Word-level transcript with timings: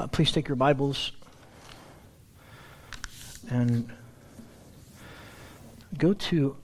Uh, 0.00 0.06
please 0.06 0.32
take 0.32 0.48
your 0.48 0.56
Bibles 0.56 1.12
and 3.50 3.92
go 5.98 6.14
to 6.14 6.56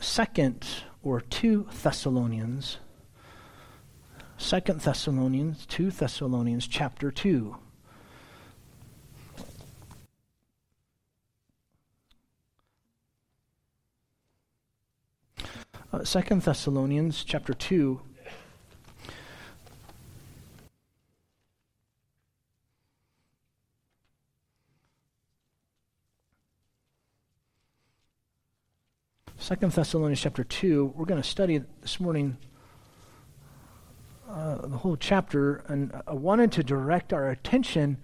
Second 0.00 0.64
or 1.02 1.20
2 1.20 1.66
Thessalonians. 1.82 2.78
Second 4.36 4.82
Thessalonians, 4.82 5.66
2 5.66 5.90
Thessalonians 5.90 6.68
chapter 6.68 7.10
2. 7.10 7.56
Uh, 15.92 16.04
Second 16.04 16.42
Thessalonians 16.42 17.24
chapter 17.24 17.54
2 17.54 18.00
Second 29.48 29.72
Thessalonians 29.72 30.20
chapter 30.20 30.44
2, 30.44 30.92
we're 30.94 31.06
going 31.06 31.22
to 31.22 31.26
study 31.26 31.62
this 31.80 31.98
morning 31.98 32.36
uh, 34.28 34.56
the 34.56 34.76
whole 34.76 34.94
chapter, 34.94 35.64
and 35.68 35.90
I 36.06 36.12
wanted 36.12 36.52
to 36.52 36.62
direct 36.62 37.14
our 37.14 37.30
attention 37.30 37.96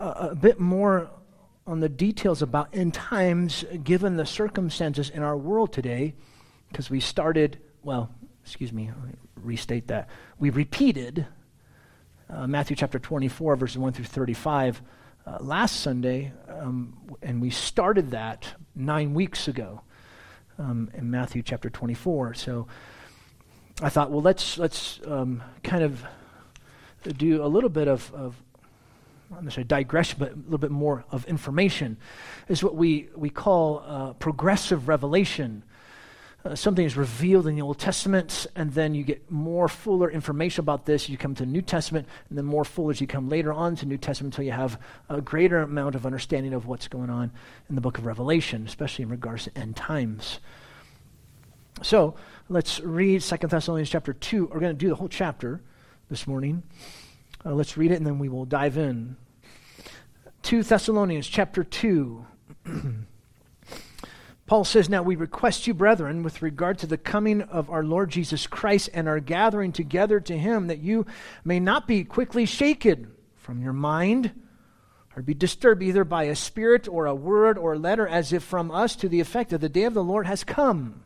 uh, 0.00 0.30
a 0.30 0.34
bit 0.34 0.58
more 0.58 1.08
on 1.68 1.78
the 1.78 1.88
details 1.88 2.42
about 2.42 2.68
end 2.72 2.94
times 2.94 3.64
given 3.84 4.16
the 4.16 4.26
circumstances 4.26 5.08
in 5.08 5.22
our 5.22 5.36
world 5.36 5.72
today, 5.72 6.14
because 6.68 6.90
we 6.90 6.98
started, 6.98 7.60
well, 7.84 8.10
excuse 8.42 8.72
me, 8.72 8.90
restate 9.36 9.86
that. 9.86 10.08
We 10.40 10.50
repeated 10.50 11.28
uh, 12.28 12.48
Matthew 12.48 12.74
chapter 12.74 12.98
24, 12.98 13.54
verses 13.54 13.78
1 13.78 13.92
through 13.92 14.06
35 14.06 14.82
uh, 15.28 15.38
last 15.40 15.78
Sunday, 15.80 16.32
um, 16.48 16.98
and 17.22 17.40
we 17.40 17.50
started 17.50 18.10
that 18.10 18.52
nine 18.74 19.14
weeks 19.14 19.46
ago 19.46 19.82
um, 20.58 20.90
in 20.94 21.10
Matthew 21.10 21.42
chapter 21.42 21.70
24. 21.70 22.34
So 22.34 22.66
I 23.82 23.88
thought, 23.88 24.10
well, 24.10 24.22
let's 24.22 24.58
let's 24.58 25.00
um, 25.06 25.42
kind 25.62 25.82
of 25.82 26.04
do 27.12 27.44
a 27.44 27.46
little 27.46 27.70
bit 27.70 27.88
of, 27.88 28.12
of 28.14 28.34
I'm 29.30 29.36
going 29.36 29.46
to 29.46 29.50
say 29.50 29.64
digression, 29.64 30.16
but 30.18 30.32
a 30.32 30.36
little 30.36 30.58
bit 30.58 30.70
more 30.70 31.04
of 31.10 31.24
information, 31.26 31.96
is 32.48 32.62
what 32.62 32.76
we, 32.76 33.08
we 33.16 33.30
call 33.30 33.82
uh, 33.86 34.12
progressive 34.14 34.88
revelation. 34.88 35.64
Uh, 36.44 36.54
something 36.54 36.84
is 36.84 36.94
revealed 36.94 37.46
in 37.46 37.54
the 37.54 37.62
Old 37.62 37.78
Testament, 37.78 38.46
and 38.54 38.70
then 38.74 38.94
you 38.94 39.02
get 39.02 39.30
more 39.30 39.66
fuller 39.66 40.10
information 40.10 40.60
about 40.60 40.84
this. 40.84 41.08
You 41.08 41.16
come 41.16 41.34
to 41.36 41.44
the 41.46 41.50
New 41.50 41.62
Testament, 41.62 42.06
and 42.28 42.36
then 42.36 42.44
more 42.44 42.66
fuller 42.66 42.90
as 42.90 43.00
you 43.00 43.06
come 43.06 43.30
later 43.30 43.50
on 43.50 43.76
to 43.76 43.86
New 43.86 43.96
Testament 43.96 44.34
until 44.34 44.44
you 44.44 44.52
have 44.52 44.78
a 45.08 45.22
greater 45.22 45.60
amount 45.60 45.94
of 45.94 46.04
understanding 46.04 46.52
of 46.52 46.66
what's 46.66 46.86
going 46.86 47.08
on 47.08 47.32
in 47.70 47.76
the 47.76 47.80
book 47.80 47.96
of 47.96 48.04
Revelation, 48.04 48.66
especially 48.66 49.04
in 49.04 49.08
regards 49.08 49.44
to 49.44 49.56
end 49.56 49.74
times. 49.74 50.40
So 51.80 52.14
let's 52.50 52.78
read 52.80 53.22
Second 53.22 53.48
Thessalonians 53.48 53.88
chapter 53.88 54.12
2. 54.12 54.50
We're 54.52 54.60
going 54.60 54.76
to 54.76 54.78
do 54.78 54.90
the 54.90 54.96
whole 54.96 55.08
chapter 55.08 55.62
this 56.10 56.26
morning. 56.26 56.62
Uh, 57.42 57.54
let's 57.54 57.78
read 57.78 57.90
it, 57.90 57.94
and 57.94 58.06
then 58.06 58.18
we 58.18 58.28
will 58.28 58.44
dive 58.44 58.76
in. 58.76 59.16
2 60.42 60.62
Thessalonians 60.62 61.26
chapter 61.26 61.64
2. 61.64 62.26
Paul 64.46 64.64
says, 64.64 64.88
Now 64.90 65.02
we 65.02 65.16
request 65.16 65.66
you, 65.66 65.72
brethren, 65.72 66.22
with 66.22 66.42
regard 66.42 66.78
to 66.78 66.86
the 66.86 66.98
coming 66.98 67.42
of 67.42 67.70
our 67.70 67.82
Lord 67.82 68.10
Jesus 68.10 68.46
Christ 68.46 68.90
and 68.92 69.08
our 69.08 69.20
gathering 69.20 69.72
together 69.72 70.20
to 70.20 70.36
him, 70.36 70.66
that 70.66 70.80
you 70.80 71.06
may 71.44 71.58
not 71.58 71.86
be 71.86 72.04
quickly 72.04 72.44
shaken 72.44 73.12
from 73.36 73.62
your 73.62 73.72
mind, 73.72 74.32
or 75.16 75.22
be 75.22 75.34
disturbed 75.34 75.82
either 75.82 76.04
by 76.04 76.24
a 76.24 76.36
spirit 76.36 76.88
or 76.88 77.06
a 77.06 77.14
word 77.14 77.56
or 77.56 77.74
a 77.74 77.78
letter, 77.78 78.06
as 78.06 78.32
if 78.32 78.42
from 78.42 78.70
us 78.70 78.96
to 78.96 79.08
the 79.08 79.20
effect 79.20 79.50
that 79.50 79.60
the 79.60 79.68
day 79.68 79.84
of 79.84 79.94
the 79.94 80.04
Lord 80.04 80.26
has 80.26 80.44
come. 80.44 81.04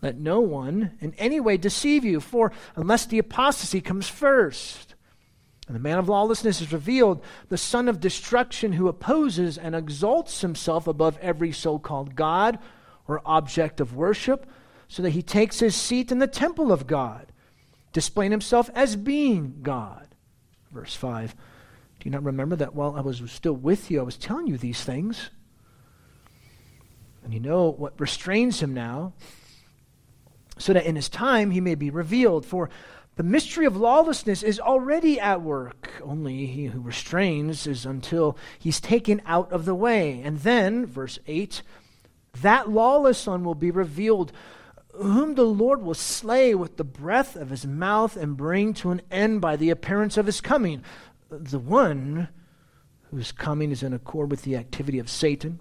Let 0.00 0.16
no 0.16 0.40
one 0.40 0.92
in 1.00 1.12
any 1.14 1.40
way 1.40 1.56
deceive 1.56 2.04
you, 2.04 2.20
for 2.20 2.52
unless 2.76 3.04
the 3.04 3.18
apostasy 3.18 3.80
comes 3.80 4.08
first, 4.08 4.87
and 5.68 5.76
the 5.76 5.80
man 5.80 5.98
of 5.98 6.08
lawlessness 6.08 6.60
is 6.60 6.72
revealed, 6.72 7.22
the 7.50 7.58
son 7.58 7.88
of 7.88 8.00
destruction 8.00 8.72
who 8.72 8.88
opposes 8.88 9.58
and 9.58 9.76
exalts 9.76 10.40
himself 10.40 10.86
above 10.86 11.18
every 11.20 11.52
so 11.52 11.78
called 11.78 12.16
God 12.16 12.58
or 13.06 13.22
object 13.24 13.80
of 13.80 13.94
worship, 13.94 14.46
so 14.88 15.02
that 15.02 15.10
he 15.10 15.22
takes 15.22 15.60
his 15.60 15.76
seat 15.76 16.10
in 16.10 16.18
the 16.18 16.26
temple 16.26 16.72
of 16.72 16.86
God, 16.86 17.30
displaying 17.92 18.30
himself 18.30 18.70
as 18.74 18.96
being 18.96 19.58
God. 19.62 20.08
Verse 20.72 20.94
5. 20.94 21.34
Do 22.00 22.04
you 22.04 22.10
not 22.10 22.24
remember 22.24 22.56
that 22.56 22.74
while 22.74 22.94
I 22.96 23.00
was 23.00 23.22
still 23.30 23.52
with 23.52 23.90
you, 23.90 24.00
I 24.00 24.04
was 24.04 24.16
telling 24.16 24.46
you 24.46 24.56
these 24.56 24.82
things? 24.82 25.30
And 27.24 27.34
you 27.34 27.40
know 27.40 27.68
what 27.68 28.00
restrains 28.00 28.60
him 28.60 28.72
now, 28.72 29.12
so 30.56 30.72
that 30.72 30.86
in 30.86 30.96
his 30.96 31.08
time 31.08 31.50
he 31.50 31.60
may 31.60 31.74
be 31.74 31.90
revealed. 31.90 32.46
For 32.46 32.70
the 33.18 33.24
mystery 33.24 33.66
of 33.66 33.76
lawlessness 33.76 34.44
is 34.44 34.60
already 34.60 35.18
at 35.18 35.42
work. 35.42 35.90
Only 36.04 36.46
he 36.46 36.66
who 36.66 36.80
restrains 36.80 37.66
is 37.66 37.84
until 37.84 38.38
he's 38.60 38.80
taken 38.80 39.20
out 39.26 39.50
of 39.50 39.64
the 39.64 39.74
way. 39.74 40.22
And 40.22 40.38
then, 40.38 40.86
verse 40.86 41.18
8, 41.26 41.62
that 42.42 42.70
lawless 42.70 43.26
one 43.26 43.42
will 43.42 43.56
be 43.56 43.72
revealed, 43.72 44.30
whom 44.94 45.34
the 45.34 45.42
Lord 45.42 45.82
will 45.82 45.94
slay 45.94 46.54
with 46.54 46.76
the 46.76 46.84
breath 46.84 47.34
of 47.34 47.50
his 47.50 47.66
mouth 47.66 48.16
and 48.16 48.36
bring 48.36 48.72
to 48.74 48.92
an 48.92 49.02
end 49.10 49.40
by 49.40 49.56
the 49.56 49.70
appearance 49.70 50.16
of 50.16 50.26
his 50.26 50.40
coming. 50.40 50.84
The 51.28 51.58
one 51.58 52.28
whose 53.10 53.32
coming 53.32 53.72
is 53.72 53.82
in 53.82 53.92
accord 53.92 54.30
with 54.30 54.42
the 54.42 54.54
activity 54.54 55.00
of 55.00 55.10
Satan, 55.10 55.58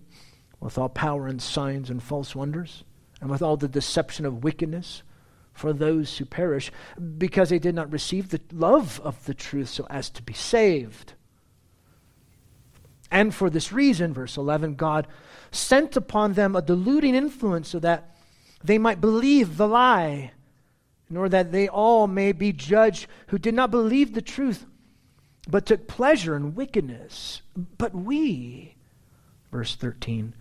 with 0.59 0.77
all 0.77 0.89
power 0.89 1.25
and 1.25 1.41
signs 1.41 1.89
and 1.89 2.03
false 2.03 2.35
wonders, 2.35 2.83
and 3.19 3.31
with 3.31 3.41
all 3.41 3.57
the 3.57 3.67
deception 3.67 4.27
of 4.27 4.43
wickedness 4.43 5.01
for 5.57 5.73
those 5.73 6.17
who 6.17 6.25
perish, 6.25 6.71
because 7.17 7.49
they 7.49 7.59
did 7.59 7.73
not 7.73 7.91
receive 7.91 8.29
the 8.29 8.41
love 8.53 9.01
of 9.03 9.25
the 9.25 9.33
truth 9.33 9.69
so 9.69 9.87
as 9.89 10.09
to 10.11 10.21
be 10.21 10.33
saved. 10.33 11.13
And 13.09 13.33
for 13.33 13.49
this 13.49 13.71
reason, 13.71 14.13
verse 14.13 14.37
11, 14.37 14.75
God 14.75 15.07
sent 15.51 15.95
upon 15.95 16.33
them 16.33 16.55
a 16.55 16.61
deluding 16.61 17.15
influence 17.15 17.69
so 17.69 17.79
that 17.79 18.15
they 18.63 18.77
might 18.77 19.01
believe 19.01 19.57
the 19.57 19.67
lie, 19.67 20.31
in 21.09 21.17
order 21.17 21.29
that 21.29 21.51
they 21.51 21.67
all 21.67 22.05
may 22.05 22.33
be 22.33 22.51
judged 22.51 23.07
who 23.27 23.37
did 23.37 23.53
not 23.53 23.71
believe 23.71 24.13
the 24.13 24.21
truth, 24.21 24.65
but 25.47 25.65
took 25.65 25.87
pleasure 25.87 26.35
in 26.35 26.53
wickedness. 26.53 27.41
But 27.77 27.95
we, 27.95 28.75
verse 29.51 29.75
13, 29.75 30.35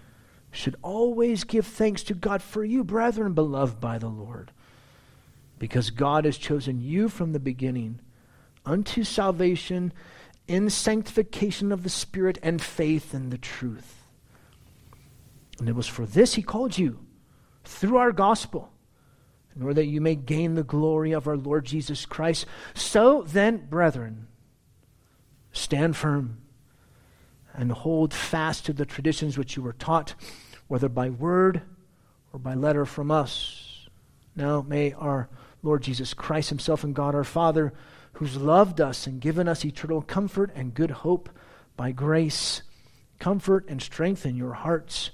should 0.50 0.76
always 0.82 1.44
give 1.44 1.66
thanks 1.66 2.02
to 2.02 2.14
God 2.14 2.42
for 2.42 2.64
you, 2.64 2.82
brethren, 2.82 3.32
beloved 3.32 3.80
by 3.80 3.98
the 3.98 4.08
Lord 4.08 4.50
because 5.58 5.90
God 5.90 6.24
has 6.24 6.38
chosen 6.38 6.80
you 6.80 7.08
from 7.08 7.32
the 7.32 7.40
beginning 7.40 8.00
unto 8.64 9.04
salvation 9.04 9.92
in 10.48 10.70
sanctification 10.70 11.72
of 11.72 11.82
the 11.82 11.90
Spirit 11.90 12.38
and 12.42 12.60
faith 12.60 13.14
in 13.14 13.30
the 13.30 13.38
truth. 13.38 14.02
And 15.58 15.68
it 15.68 15.74
was 15.74 15.86
for 15.86 16.06
this 16.06 16.34
he 16.34 16.42
called 16.42 16.76
you 16.76 16.98
through 17.64 17.96
our 17.96 18.12
gospel, 18.12 18.70
in 19.54 19.62
order 19.62 19.74
that 19.74 19.86
you 19.86 20.00
may 20.00 20.14
gain 20.14 20.54
the 20.54 20.62
glory 20.62 21.12
of 21.12 21.26
our 21.26 21.36
Lord 21.36 21.64
Jesus 21.64 22.04
Christ. 22.04 22.46
So 22.74 23.22
then, 23.22 23.66
brethren, 23.68 24.28
stand 25.52 25.96
firm 25.96 26.42
and 27.54 27.72
hold 27.72 28.12
fast 28.12 28.66
to 28.66 28.74
the 28.74 28.84
traditions 28.84 29.38
which 29.38 29.56
you 29.56 29.62
were 29.62 29.72
taught, 29.72 30.14
whether 30.68 30.90
by 30.90 31.08
word 31.08 31.62
or 32.32 32.38
by 32.38 32.54
letter 32.54 32.84
from 32.84 33.10
us. 33.10 33.88
Now 34.36 34.60
may 34.60 34.92
our 34.92 35.30
Lord 35.62 35.82
Jesus 35.82 36.14
Christ 36.14 36.50
Himself 36.50 36.84
and 36.84 36.94
God 36.94 37.14
our 37.14 37.24
Father, 37.24 37.72
who's 38.14 38.36
loved 38.36 38.80
us 38.80 39.06
and 39.06 39.20
given 39.20 39.48
us 39.48 39.64
eternal 39.64 40.02
comfort 40.02 40.50
and 40.54 40.74
good 40.74 40.90
hope 40.90 41.28
by 41.76 41.92
grace, 41.92 42.62
comfort 43.18 43.64
and 43.68 43.82
strengthen 43.82 44.36
your 44.36 44.54
hearts 44.54 45.10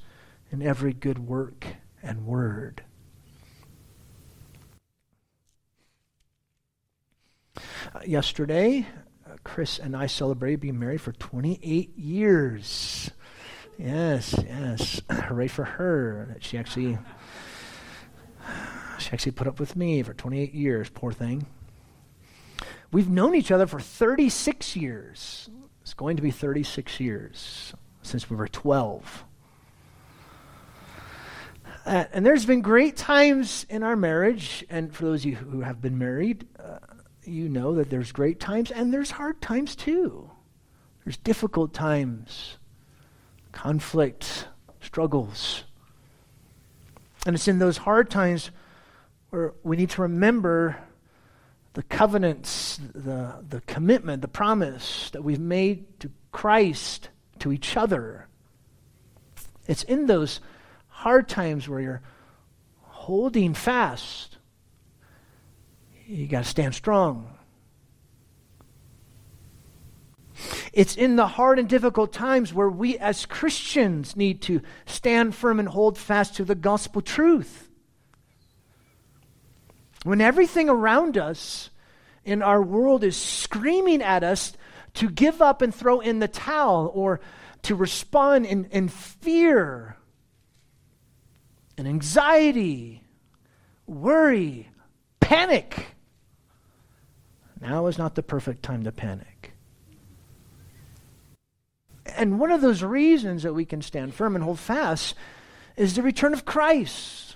in 0.50 0.62
every 0.62 0.92
good 0.92 1.18
work 1.18 1.66
and 2.02 2.26
word. 2.26 2.84
Uh, 7.56 8.00
yesterday, 8.06 8.86
uh, 9.26 9.36
Chris 9.44 9.78
and 9.78 9.96
I 9.96 10.06
celebrated 10.06 10.60
being 10.60 10.78
married 10.78 11.00
for 11.00 11.12
28 11.12 11.98
years. 11.98 13.10
Yes, 13.78 14.34
yes. 14.38 15.02
Hooray 15.10 15.48
for 15.48 15.64
her. 15.64 16.36
She 16.40 16.56
actually 16.56 16.98
she 19.02 19.12
actually 19.12 19.32
put 19.32 19.46
up 19.46 19.60
with 19.60 19.76
me 19.76 20.02
for 20.02 20.14
28 20.14 20.54
years, 20.54 20.88
poor 20.88 21.12
thing. 21.12 21.46
We've 22.90 23.08
known 23.08 23.34
each 23.34 23.50
other 23.50 23.66
for 23.66 23.80
36 23.80 24.76
years. 24.76 25.48
It's 25.82 25.94
going 25.94 26.16
to 26.16 26.22
be 26.22 26.30
36 26.30 27.00
years 27.00 27.74
since 28.02 28.28
we 28.28 28.36
were 28.36 28.48
12. 28.48 29.24
Uh, 31.84 32.04
and 32.12 32.24
there's 32.24 32.46
been 32.46 32.60
great 32.60 32.96
times 32.96 33.66
in 33.68 33.82
our 33.82 33.96
marriage, 33.96 34.64
and 34.70 34.94
for 34.94 35.04
those 35.04 35.24
of 35.24 35.30
you 35.30 35.36
who 35.36 35.62
have 35.62 35.80
been 35.80 35.98
married, 35.98 36.46
uh, 36.62 36.78
you 37.24 37.48
know 37.48 37.74
that 37.74 37.90
there's 37.90 38.12
great 38.12 38.38
times 38.40 38.70
and 38.70 38.92
there's 38.92 39.12
hard 39.12 39.40
times 39.40 39.74
too. 39.74 40.30
There's 41.04 41.16
difficult 41.16 41.72
times, 41.72 42.58
conflict, 43.50 44.48
struggles. 44.80 45.64
And 47.26 47.34
it's 47.34 47.48
in 47.48 47.58
those 47.58 47.78
hard 47.78 48.10
times 48.10 48.50
where 49.32 49.54
we 49.62 49.78
need 49.78 49.88
to 49.88 50.02
remember 50.02 50.76
the 51.72 51.82
covenants, 51.82 52.78
the, 52.94 53.42
the 53.48 53.62
commitment, 53.62 54.20
the 54.20 54.28
promise 54.28 55.08
that 55.12 55.24
we've 55.24 55.40
made 55.40 55.98
to 56.00 56.10
Christ, 56.32 57.08
to 57.38 57.50
each 57.50 57.74
other. 57.74 58.28
It's 59.66 59.84
in 59.84 60.04
those 60.04 60.40
hard 60.88 61.30
times 61.30 61.66
where 61.66 61.80
you're 61.80 62.02
holding 62.82 63.54
fast. 63.54 64.36
You 66.06 66.26
got 66.26 66.44
to 66.44 66.50
stand 66.50 66.74
strong. 66.74 67.38
It's 70.74 70.94
in 70.94 71.16
the 71.16 71.26
hard 71.26 71.58
and 71.58 71.70
difficult 71.70 72.12
times 72.12 72.52
where 72.52 72.68
we 72.68 72.98
as 72.98 73.24
Christians 73.24 74.14
need 74.14 74.42
to 74.42 74.60
stand 74.84 75.34
firm 75.34 75.58
and 75.58 75.70
hold 75.70 75.96
fast 75.96 76.34
to 76.34 76.44
the 76.44 76.54
gospel 76.54 77.00
truth. 77.00 77.70
When 80.04 80.20
everything 80.20 80.68
around 80.68 81.16
us 81.16 81.70
in 82.24 82.42
our 82.42 82.62
world 82.62 83.04
is 83.04 83.16
screaming 83.16 84.02
at 84.02 84.24
us 84.24 84.52
to 84.94 85.08
give 85.08 85.40
up 85.40 85.62
and 85.62 85.74
throw 85.74 86.00
in 86.00 86.18
the 86.18 86.28
towel 86.28 86.90
or 86.94 87.20
to 87.62 87.74
respond 87.74 88.46
in, 88.46 88.64
in 88.66 88.88
fear 88.88 89.96
and 91.78 91.86
anxiety, 91.86 93.02
worry, 93.86 94.68
panic. 95.20 95.86
Now 97.60 97.86
is 97.86 97.98
not 97.98 98.16
the 98.16 98.22
perfect 98.22 98.62
time 98.62 98.84
to 98.84 98.92
panic. 98.92 99.52
And 102.16 102.38
one 102.38 102.50
of 102.50 102.60
those 102.60 102.82
reasons 102.82 103.44
that 103.44 103.54
we 103.54 103.64
can 103.64 103.80
stand 103.82 104.14
firm 104.14 104.34
and 104.34 104.44
hold 104.44 104.58
fast 104.58 105.14
is 105.76 105.94
the 105.94 106.02
return 106.02 106.34
of 106.34 106.44
Christ. 106.44 107.31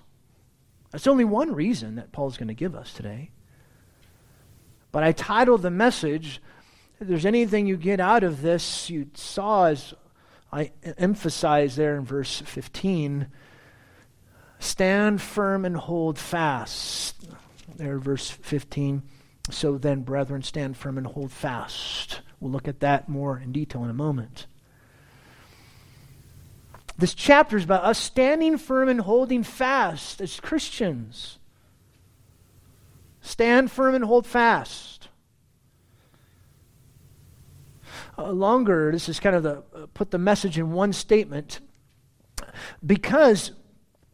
That's 0.90 1.06
only 1.06 1.24
one 1.24 1.54
reason 1.54 1.96
that 1.96 2.12
Paul's 2.12 2.36
going 2.36 2.48
to 2.48 2.54
give 2.54 2.74
us 2.74 2.92
today. 2.92 3.30
But 4.92 5.02
I 5.02 5.12
titled 5.12 5.62
the 5.62 5.70
message, 5.70 6.40
if 7.00 7.08
there's 7.08 7.26
anything 7.26 7.66
you 7.66 7.76
get 7.76 8.00
out 8.00 8.24
of 8.24 8.40
this, 8.42 8.88
you 8.88 9.10
saw 9.14 9.66
as 9.66 9.94
I 10.52 10.72
emphasize 10.96 11.76
there 11.76 11.96
in 11.96 12.04
verse 12.04 12.40
15 12.40 13.28
stand 14.58 15.20
firm 15.20 15.64
and 15.64 15.76
hold 15.76 16.18
fast. 16.18 17.28
There, 17.76 17.98
verse 17.98 18.30
15. 18.30 19.02
So 19.50 19.76
then, 19.76 20.00
brethren, 20.00 20.42
stand 20.42 20.76
firm 20.76 20.96
and 20.96 21.06
hold 21.06 21.30
fast. 21.30 22.22
We'll 22.40 22.50
look 22.50 22.68
at 22.68 22.80
that 22.80 23.08
more 23.08 23.38
in 23.38 23.52
detail 23.52 23.84
in 23.84 23.90
a 23.90 23.94
moment. 23.94 24.46
This 26.98 27.14
chapter 27.14 27.56
is 27.56 27.64
about 27.64 27.84
us 27.84 27.98
standing 27.98 28.56
firm 28.56 28.88
and 28.88 29.00
holding 29.00 29.42
fast 29.42 30.20
as 30.20 30.40
Christians. 30.40 31.38
Stand 33.20 33.70
firm 33.70 33.94
and 33.94 34.04
hold 34.04 34.26
fast. 34.26 35.08
Uh, 38.16 38.30
longer, 38.30 38.92
this 38.92 39.08
is 39.08 39.20
kind 39.20 39.36
of 39.36 39.42
the 39.42 39.62
uh, 39.74 39.86
put 39.92 40.10
the 40.10 40.18
message 40.18 40.58
in 40.58 40.72
one 40.72 40.92
statement. 40.92 41.60
Because 42.84 43.52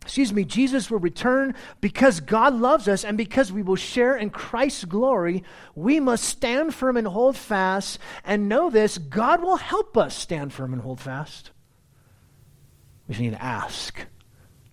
excuse 0.01 0.33
me, 0.33 0.45
Jesus 0.45 0.91
will 0.91 0.99
return 0.99 1.55
because 1.81 2.19
God 2.19 2.55
loves 2.55 2.89
us 2.89 3.05
and 3.05 3.17
because 3.17 3.53
we 3.53 3.63
will 3.63 3.77
share 3.77 4.17
in 4.17 4.31
Christ's 4.31 4.85
glory, 4.85 5.45
we 5.77 6.01
must 6.01 6.25
stand 6.25 6.75
firm 6.75 6.97
and 6.97 7.07
hold 7.07 7.37
fast 7.37 8.01
and 8.25 8.49
know 8.49 8.71
this 8.71 8.99
God 8.99 9.41
will 9.41 9.59
help 9.59 9.97
us 9.97 10.17
stand 10.17 10.53
firm 10.53 10.73
and 10.73 10.83
hold 10.83 10.99
fast. 10.99 11.53
We 13.13 13.15
just 13.15 13.23
need 13.25 13.33
to 13.33 13.45
ask, 13.45 14.07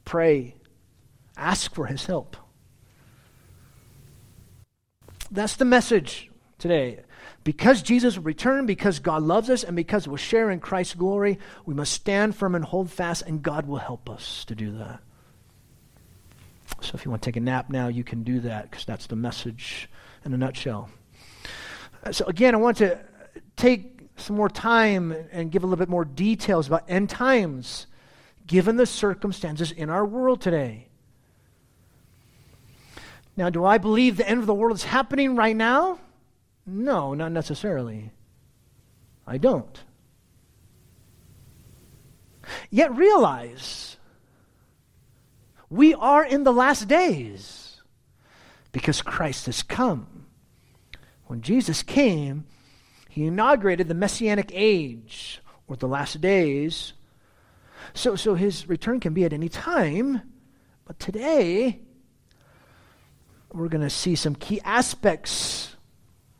pray, 0.05 0.55
ask 1.35 1.75
for 1.75 1.87
his 1.87 2.05
help. 2.05 2.37
That's 5.29 5.57
the 5.57 5.65
message 5.65 6.31
today. 6.57 7.01
Because 7.43 7.81
Jesus 7.81 8.15
will 8.15 8.23
return, 8.23 8.65
because 8.65 8.99
God 8.99 9.23
loves 9.23 9.49
us, 9.49 9.65
and 9.65 9.75
because 9.75 10.07
we'll 10.07 10.15
share 10.15 10.51
in 10.51 10.61
Christ's 10.61 10.93
glory, 10.93 11.37
we 11.65 11.73
must 11.73 11.91
stand 11.91 12.33
firm 12.33 12.55
and 12.55 12.63
hold 12.63 12.89
fast, 12.89 13.23
and 13.23 13.43
God 13.43 13.67
will 13.67 13.75
help 13.75 14.09
us 14.09 14.45
to 14.45 14.55
do 14.55 14.71
that. 14.77 15.01
So 16.79 16.91
if 16.93 17.03
you 17.03 17.11
want 17.11 17.21
to 17.21 17.27
take 17.27 17.35
a 17.35 17.41
nap 17.41 17.69
now, 17.69 17.89
you 17.89 18.05
can 18.05 18.23
do 18.23 18.39
that, 18.39 18.71
because 18.71 18.85
that's 18.85 19.07
the 19.07 19.17
message 19.17 19.89
in 20.23 20.33
a 20.33 20.37
nutshell. 20.37 20.89
So 22.11 22.23
again, 22.23 22.55
I 22.55 22.57
want 22.57 22.77
to 22.77 23.01
take 23.57 23.99
some 24.15 24.37
more 24.37 24.47
time 24.47 25.13
and 25.33 25.51
give 25.51 25.65
a 25.65 25.67
little 25.67 25.83
bit 25.83 25.89
more 25.89 26.05
details 26.05 26.67
about 26.67 26.85
end 26.87 27.09
times, 27.09 27.85
given 28.49 28.77
the 28.77 28.85
circumstances 28.87 29.71
in 29.71 29.91
our 29.91 30.03
world 30.03 30.41
today. 30.41 30.87
Now, 33.37 33.51
do 33.51 33.63
I 33.63 33.77
believe 33.77 34.17
the 34.17 34.27
end 34.27 34.39
of 34.39 34.47
the 34.47 34.55
world 34.55 34.75
is 34.75 34.83
happening 34.83 35.35
right 35.35 35.55
now? 35.55 35.99
No, 36.65 37.13
not 37.13 37.31
necessarily. 37.31 38.11
I 39.27 39.37
don't. 39.37 39.83
Yet 42.71 42.93
realize 42.95 43.97
we 45.69 45.93
are 45.93 46.25
in 46.25 46.43
the 46.43 46.51
last 46.51 46.87
days 46.87 47.81
because 48.71 49.03
Christ 49.03 49.45
has 49.45 49.61
come. 49.61 50.25
When 51.27 51.43
Jesus 51.43 51.83
came, 51.83 52.45
he 53.09 53.25
inaugurated 53.25 53.87
the 53.87 53.93
messianic 53.93 54.51
age 54.55 55.39
or 55.67 55.75
the 55.75 55.87
last 55.87 56.19
days. 56.19 56.93
So, 57.93 58.15
so 58.15 58.35
his 58.35 58.67
return 58.67 58.99
can 58.99 59.13
be 59.13 59.23
at 59.25 59.33
any 59.33 59.49
time, 59.49 60.21
but 60.85 60.99
today 60.99 61.79
we're 63.51 63.67
going 63.67 63.83
to 63.83 63.89
see 63.89 64.15
some 64.15 64.35
key 64.35 64.61
aspects 64.63 65.75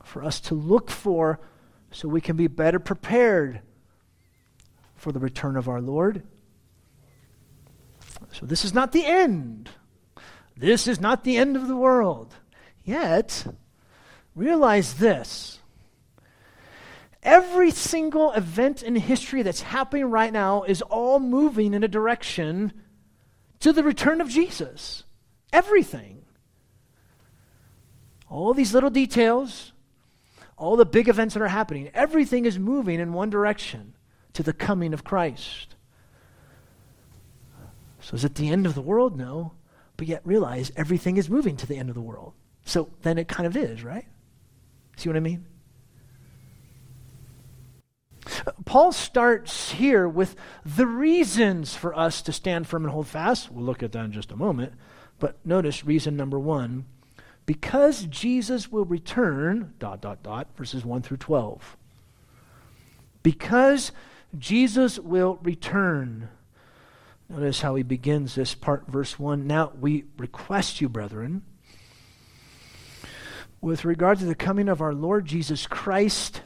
for 0.03 0.23
us 0.23 0.39
to 0.41 0.55
look 0.55 0.89
for 0.89 1.39
so 1.91 2.07
we 2.07 2.21
can 2.21 2.35
be 2.35 2.47
better 2.47 2.79
prepared 2.79 3.61
for 4.95 5.11
the 5.11 5.19
return 5.19 5.55
of 5.55 5.67
our 5.67 5.81
Lord. 5.81 6.23
So, 8.31 8.45
this 8.45 8.65
is 8.65 8.73
not 8.73 8.91
the 8.91 9.05
end. 9.05 9.69
This 10.55 10.87
is 10.87 10.99
not 10.99 11.23
the 11.23 11.37
end 11.37 11.55
of 11.55 11.67
the 11.67 11.75
world. 11.75 12.35
Yet, 12.83 13.47
realize 14.35 14.95
this 14.95 15.58
every 17.23 17.71
single 17.71 18.31
event 18.31 18.83
in 18.83 18.95
history 18.95 19.41
that's 19.41 19.61
happening 19.61 20.05
right 20.05 20.31
now 20.31 20.63
is 20.63 20.81
all 20.81 21.19
moving 21.19 21.73
in 21.73 21.83
a 21.83 21.87
direction 21.87 22.73
to 23.59 23.73
the 23.73 23.83
return 23.83 24.21
of 24.21 24.29
Jesus. 24.29 25.03
Everything. 25.51 26.23
All 28.29 28.53
these 28.53 28.73
little 28.73 28.89
details, 28.89 29.73
all 30.55 30.75
the 30.75 30.85
big 30.85 31.09
events 31.09 31.33
that 31.33 31.41
are 31.41 31.47
happening, 31.47 31.89
everything 31.93 32.45
is 32.45 32.59
moving 32.59 32.99
in 32.99 33.13
one 33.13 33.29
direction 33.29 33.95
to 34.33 34.43
the 34.43 34.53
coming 34.53 34.93
of 34.93 35.03
Christ. 35.03 35.75
So 38.01 38.15
is 38.15 38.23
it 38.23 38.35
the 38.35 38.49
end 38.49 38.65
of 38.65 38.75
the 38.75 38.81
world? 38.81 39.17
No. 39.17 39.53
But 39.97 40.07
yet 40.07 40.21
realize 40.23 40.71
everything 40.75 41.17
is 41.17 41.29
moving 41.29 41.57
to 41.57 41.67
the 41.67 41.75
end 41.75 41.89
of 41.89 41.95
the 41.95 42.01
world. 42.01 42.33
So 42.65 42.89
then 43.01 43.17
it 43.17 43.27
kind 43.27 43.47
of 43.47 43.57
is, 43.57 43.83
right? 43.83 44.05
See 44.95 45.09
what 45.09 45.17
I 45.17 45.21
mean? 45.21 45.45
Paul 48.65 48.91
starts 48.91 49.71
here 49.71 50.07
with 50.07 50.35
the 50.65 50.87
reasons 50.87 51.75
for 51.75 51.97
us 51.97 52.21
to 52.23 52.31
stand 52.31 52.67
firm 52.67 52.83
and 52.83 52.93
hold 52.93 53.07
fast. 53.07 53.51
We'll 53.51 53.65
look 53.65 53.83
at 53.83 53.91
that 53.93 54.05
in 54.05 54.11
just 54.11 54.31
a 54.31 54.35
moment. 54.35 54.73
But 55.19 55.37
notice 55.45 55.85
reason 55.85 56.15
number 56.15 56.39
one 56.39 56.85
because 57.45 58.03
Jesus 58.05 58.71
will 58.71 58.85
return, 58.85 59.73
dot, 59.79 60.01
dot, 60.01 60.21
dot, 60.21 60.49
verses 60.55 60.85
1 60.85 61.01
through 61.01 61.17
12. 61.17 61.77
Because 63.23 63.91
Jesus 64.37 64.99
will 64.99 65.39
return. 65.41 66.29
Notice 67.27 67.61
how 67.61 67.73
he 67.73 67.81
begins 67.81 68.35
this 68.35 68.53
part, 68.53 68.87
verse 68.87 69.17
1. 69.17 69.47
Now 69.47 69.71
we 69.79 70.05
request 70.17 70.79
you, 70.79 70.89
brethren, 70.89 71.41
with 73.61 73.83
regard 73.83 74.19
to 74.19 74.25
the 74.25 74.35
coming 74.35 74.69
of 74.69 74.79
our 74.79 74.93
Lord 74.93 75.25
Jesus 75.25 75.65
Christ 75.65 76.43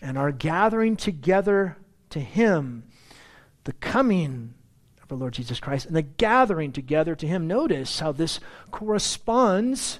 and 0.00 0.18
our 0.18 0.32
gathering 0.32 0.96
together 0.96 1.76
to 2.10 2.20
him, 2.20 2.84
the 3.64 3.72
coming 3.74 4.54
of 5.10 5.16
our 5.16 5.18
Lord 5.18 5.34
Jesus 5.34 5.58
Christ 5.58 5.86
and 5.86 5.96
the 5.96 6.02
gathering 6.02 6.72
together 6.72 7.14
to 7.16 7.26
Him. 7.26 7.46
Notice 7.46 7.98
how 7.98 8.12
this 8.12 8.38
corresponds 8.70 9.98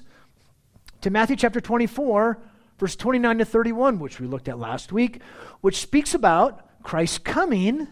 to 1.01 1.09
Matthew 1.09 1.35
chapter 1.35 1.59
24, 1.59 2.37
verse 2.79 2.95
29 2.95 3.39
to 3.39 3.45
31, 3.45 3.99
which 3.99 4.19
we 4.19 4.27
looked 4.27 4.47
at 4.47 4.57
last 4.57 4.91
week, 4.93 5.21
which 5.59 5.81
speaks 5.81 6.13
about 6.13 6.81
Christ's 6.83 7.17
coming 7.17 7.87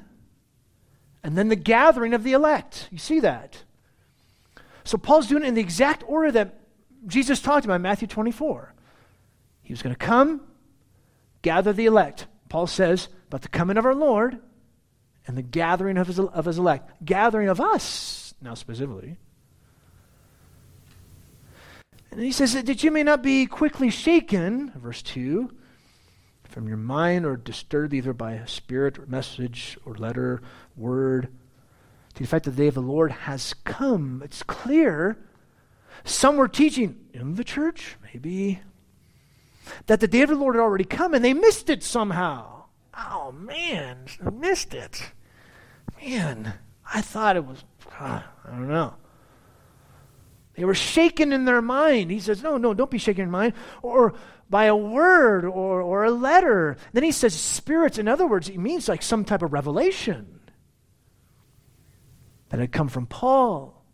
and 1.23 1.37
then 1.37 1.49
the 1.49 1.55
gathering 1.55 2.13
of 2.13 2.23
the 2.23 2.33
elect. 2.33 2.87
You 2.91 2.97
see 2.97 3.19
that? 3.19 3.63
So 4.85 4.97
Paul's 4.97 5.27
doing 5.27 5.43
it 5.43 5.47
in 5.47 5.55
the 5.55 5.61
exact 5.61 6.03
order 6.07 6.31
that 6.31 6.61
Jesus 7.05 7.41
talked 7.41 7.65
about 7.65 7.75
in 7.75 7.81
Matthew 7.81 8.07
24. 8.07 8.73
He 9.61 9.73
was 9.73 9.81
going 9.81 9.93
to 9.93 9.99
come, 9.99 10.41
gather 11.41 11.73
the 11.73 11.85
elect. 11.85 12.27
Paul 12.49 12.67
says 12.67 13.09
about 13.27 13.41
the 13.41 13.49
coming 13.49 13.77
of 13.77 13.85
our 13.85 13.95
Lord 13.95 14.39
and 15.27 15.37
the 15.37 15.43
gathering 15.43 15.97
of 15.97 16.07
his, 16.07 16.19
of 16.19 16.45
his 16.45 16.57
elect, 16.57 17.05
gathering 17.05 17.49
of 17.49 17.61
us, 17.61 18.33
now 18.41 18.55
specifically. 18.55 19.17
And 22.11 22.21
he 22.21 22.31
says 22.31 22.53
that 22.53 22.83
you 22.83 22.91
may 22.91 23.03
not 23.03 23.21
be 23.21 23.45
quickly 23.45 23.91
shaken, 23.91 24.71
verse 24.75 25.01
2, 25.03 25.51
from 26.45 26.67
your 26.67 26.77
mind 26.77 27.25
or 27.25 27.37
disturbed 27.37 27.93
either 27.93 28.13
by 28.13 28.33
a 28.33 28.47
spirit 28.47 28.97
or 28.97 29.05
message 29.05 29.77
or 29.85 29.93
letter, 29.93 30.41
word, 30.75 31.29
to 32.15 32.23
the 32.23 32.27
fact 32.27 32.45
that 32.45 32.51
the 32.51 32.63
day 32.63 32.67
of 32.67 32.73
the 32.73 32.81
Lord 32.81 33.11
has 33.11 33.53
come. 33.63 34.21
It's 34.25 34.41
clear. 34.41 35.19
Some 36.03 36.37
were 36.37 36.47
teaching 36.47 36.97
in 37.13 37.35
the 37.35 37.43
church, 37.43 37.97
maybe, 38.03 38.61
that 39.87 39.99
the 39.99 40.07
day 40.07 40.21
of 40.21 40.29
the 40.29 40.35
Lord 40.35 40.55
had 40.55 40.61
already 40.61 40.83
come 40.83 41.13
and 41.13 41.23
they 41.23 41.33
missed 41.33 41.69
it 41.69 41.83
somehow. 41.83 42.65
Oh, 42.97 43.31
man, 43.31 44.05
missed 44.33 44.73
it. 44.73 45.11
Man, 46.01 46.53
I 46.93 47.01
thought 47.01 47.35
it 47.35 47.45
was, 47.45 47.63
uh, 47.99 48.21
I 48.45 48.49
don't 48.49 48.67
know. 48.67 48.95
They 50.55 50.65
were 50.65 50.75
shaken 50.75 51.31
in 51.31 51.45
their 51.45 51.61
mind. 51.61 52.11
He 52.11 52.19
says, 52.19 52.43
No, 52.43 52.57
no, 52.57 52.73
don't 52.73 52.91
be 52.91 52.97
shaken 52.97 53.23
in 53.23 53.31
mind. 53.31 53.53
Or 53.81 54.13
by 54.49 54.65
a 54.65 54.75
word 54.75 55.45
or, 55.45 55.81
or 55.81 56.03
a 56.03 56.11
letter. 56.11 56.75
Then 56.91 57.03
he 57.03 57.13
says 57.13 57.33
spirits. 57.33 57.97
In 57.97 58.07
other 58.07 58.27
words, 58.27 58.47
he 58.47 58.57
means 58.57 58.89
like 58.89 59.01
some 59.01 59.23
type 59.23 59.41
of 59.41 59.53
revelation 59.53 60.39
that 62.49 62.59
had 62.59 62.71
come 62.71 62.89
from 62.89 63.05
Paul, 63.05 63.85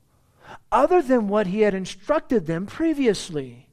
other 0.72 1.02
than 1.02 1.28
what 1.28 1.48
he 1.48 1.62
had 1.62 1.74
instructed 1.74 2.48
them 2.48 2.66
previously. 2.66 3.65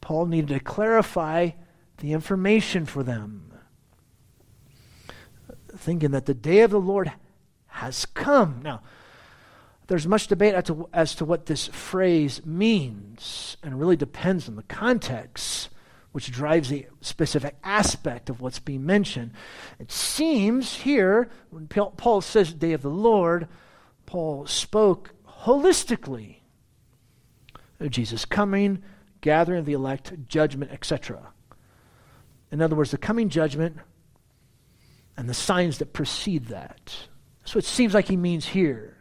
Paul 0.00 0.26
needed 0.26 0.48
to 0.48 0.60
clarify 0.60 1.50
the 1.98 2.12
information 2.12 2.86
for 2.86 3.02
them, 3.02 3.52
thinking 5.76 6.10
that 6.12 6.26
the 6.26 6.34
day 6.34 6.60
of 6.60 6.70
the 6.70 6.80
Lord 6.80 7.12
has 7.66 8.06
come. 8.06 8.60
Now, 8.62 8.82
there's 9.86 10.06
much 10.06 10.28
debate 10.28 10.54
as 10.54 10.64
to, 10.64 10.88
as 10.92 11.14
to 11.16 11.24
what 11.24 11.46
this 11.46 11.66
phrase 11.68 12.44
means, 12.46 13.56
and 13.62 13.72
it 13.74 13.76
really 13.76 13.96
depends 13.96 14.48
on 14.48 14.56
the 14.56 14.62
context, 14.62 15.68
which 16.12 16.30
drives 16.30 16.68
the 16.68 16.86
specific 17.00 17.56
aspect 17.62 18.30
of 18.30 18.40
what's 18.40 18.58
being 18.58 18.86
mentioned. 18.86 19.32
It 19.78 19.92
seems 19.92 20.74
here, 20.74 21.28
when 21.50 21.68
Paul 21.68 22.20
says 22.20 22.52
day 22.52 22.72
of 22.72 22.82
the 22.82 22.90
Lord, 22.90 23.48
Paul 24.06 24.46
spoke 24.46 25.12
holistically 25.42 26.36
of 27.78 27.90
Jesus 27.90 28.24
coming, 28.24 28.82
gathering 29.20 29.60
of 29.60 29.66
the 29.66 29.72
elect, 29.72 30.28
judgment, 30.28 30.70
etc. 30.72 31.32
In 32.50 32.60
other 32.62 32.76
words, 32.76 32.90
the 32.90 32.98
coming 32.98 33.28
judgment 33.28 33.76
and 35.16 35.28
the 35.28 35.34
signs 35.34 35.78
that 35.78 35.92
precede 35.92 36.46
that. 36.46 36.94
So 37.44 37.58
it 37.58 37.64
seems 37.64 37.94
like 37.94 38.08
he 38.08 38.16
means 38.16 38.46
here. 38.46 38.96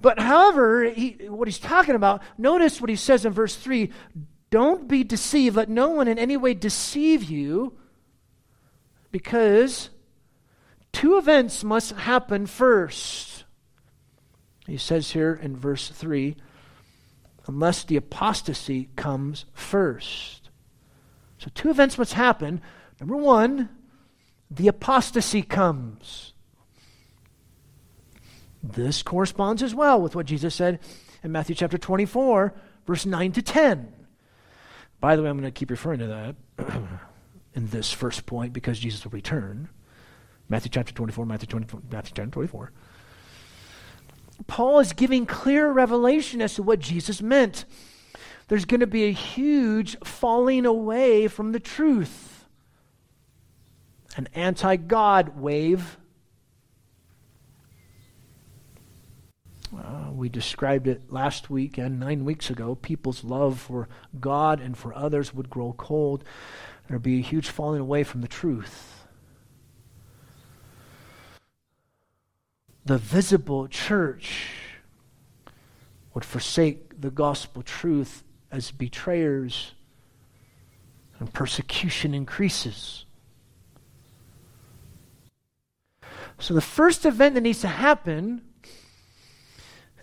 But 0.00 0.18
however, 0.18 0.84
he, 0.84 1.12
what 1.28 1.48
he's 1.48 1.58
talking 1.58 1.94
about, 1.94 2.22
notice 2.36 2.80
what 2.80 2.90
he 2.90 2.96
says 2.96 3.24
in 3.24 3.32
verse 3.32 3.56
3 3.56 3.90
don't 4.50 4.86
be 4.86 5.02
deceived. 5.02 5.56
Let 5.56 5.68
no 5.68 5.88
one 5.88 6.06
in 6.06 6.18
any 6.18 6.36
way 6.36 6.54
deceive 6.54 7.24
you, 7.24 7.76
because 9.10 9.90
two 10.92 11.16
events 11.16 11.64
must 11.64 11.92
happen 11.92 12.46
first. 12.46 13.44
He 14.66 14.76
says 14.76 15.10
here 15.10 15.34
in 15.34 15.56
verse 15.56 15.88
3 15.88 16.36
unless 17.46 17.84
the 17.84 17.96
apostasy 17.96 18.88
comes 18.96 19.44
first. 19.52 20.50
So, 21.38 21.50
two 21.54 21.70
events 21.70 21.98
must 21.98 22.14
happen. 22.14 22.62
Number 23.00 23.16
one, 23.16 23.68
the 24.50 24.68
apostasy 24.68 25.42
comes. 25.42 26.32
This 28.62 29.02
corresponds 29.02 29.62
as 29.62 29.74
well 29.74 30.00
with 30.00 30.16
what 30.16 30.26
Jesus 30.26 30.54
said 30.54 30.80
in 31.22 31.32
Matthew 31.32 31.54
chapter 31.54 31.76
24, 31.76 32.54
verse 32.86 33.04
9 33.04 33.32
to 33.32 33.42
10. 33.42 33.92
By 35.00 35.16
the 35.16 35.22
way, 35.22 35.28
I'm 35.28 35.38
going 35.38 35.52
to 35.52 35.58
keep 35.58 35.70
referring 35.70 35.98
to 35.98 36.06
that 36.06 36.36
in 37.54 37.68
this 37.68 37.92
first 37.92 38.24
point 38.24 38.54
because 38.54 38.78
Jesus 38.78 39.04
will 39.04 39.10
return. 39.10 39.68
Matthew 40.48 40.70
chapter 40.70 40.94
24, 40.94 41.26
Matthew, 41.26 41.46
20, 41.46 41.78
Matthew 41.90 42.12
chapter 42.14 42.30
24. 42.30 42.72
Paul 44.46 44.80
is 44.80 44.92
giving 44.92 45.26
clear 45.26 45.70
revelation 45.70 46.42
as 46.42 46.54
to 46.54 46.62
what 46.62 46.80
Jesus 46.80 47.22
meant. 47.22 47.64
There's 48.48 48.64
going 48.64 48.80
to 48.80 48.86
be 48.86 49.04
a 49.04 49.12
huge 49.12 49.96
falling 50.04 50.66
away 50.66 51.28
from 51.28 51.52
the 51.52 51.60
truth, 51.60 52.46
an 54.16 54.28
anti 54.34 54.76
God 54.76 55.38
wave 55.40 55.98
Uh, 59.76 60.10
we 60.12 60.28
described 60.28 60.86
it 60.86 61.12
last 61.12 61.50
week 61.50 61.78
and 61.78 61.98
nine 61.98 62.24
weeks 62.24 62.50
ago. 62.50 62.74
People's 62.74 63.24
love 63.24 63.58
for 63.58 63.88
God 64.20 64.60
and 64.60 64.76
for 64.76 64.94
others 64.94 65.34
would 65.34 65.50
grow 65.50 65.74
cold. 65.76 66.24
There'd 66.88 67.02
be 67.02 67.18
a 67.18 67.22
huge 67.22 67.48
falling 67.48 67.80
away 67.80 68.04
from 68.04 68.20
the 68.20 68.28
truth. 68.28 68.93
The 72.86 72.98
visible 72.98 73.66
church 73.68 74.50
would 76.12 76.24
forsake 76.24 77.00
the 77.00 77.10
gospel 77.10 77.62
truth 77.62 78.22
as 78.52 78.70
betrayers 78.70 79.72
and 81.18 81.32
persecution 81.32 82.14
increases. 82.14 83.04
So, 86.38 86.52
the 86.52 86.60
first 86.60 87.06
event 87.06 87.34
that 87.34 87.40
needs 87.40 87.60
to 87.60 87.68
happen 87.68 88.42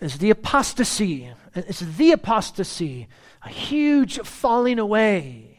is 0.00 0.18
the 0.18 0.30
apostasy. 0.30 1.30
It's 1.54 1.80
the 1.80 2.12
apostasy, 2.12 3.06
a 3.42 3.48
huge 3.48 4.18
falling 4.20 4.78
away. 4.78 5.51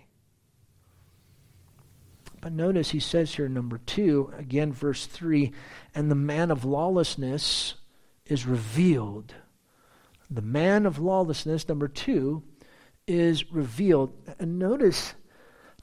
But 2.43 2.51
notice 2.51 2.89
he 2.89 2.99
says 2.99 3.33
here, 3.33 3.47
number 3.47 3.77
two, 3.77 4.33
again, 4.37 4.73
verse 4.73 5.05
three, 5.05 5.53
and 5.95 6.11
the 6.11 6.15
man 6.15 6.51
of 6.51 6.65
lawlessness 6.65 7.75
is 8.25 8.45
revealed. 8.45 9.33
The 10.29 10.41
man 10.41 10.85
of 10.85 10.99
lawlessness, 10.99 11.69
number 11.69 11.87
two, 11.87 12.43
is 13.07 13.49
revealed. 13.49 14.13
And 14.39 14.59
notice 14.59 15.13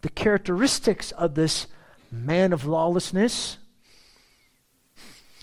the 0.02 0.10
characteristics 0.10 1.12
of 1.12 1.34
this 1.34 1.66
man 2.12 2.52
of 2.52 2.66
lawlessness. 2.66 3.56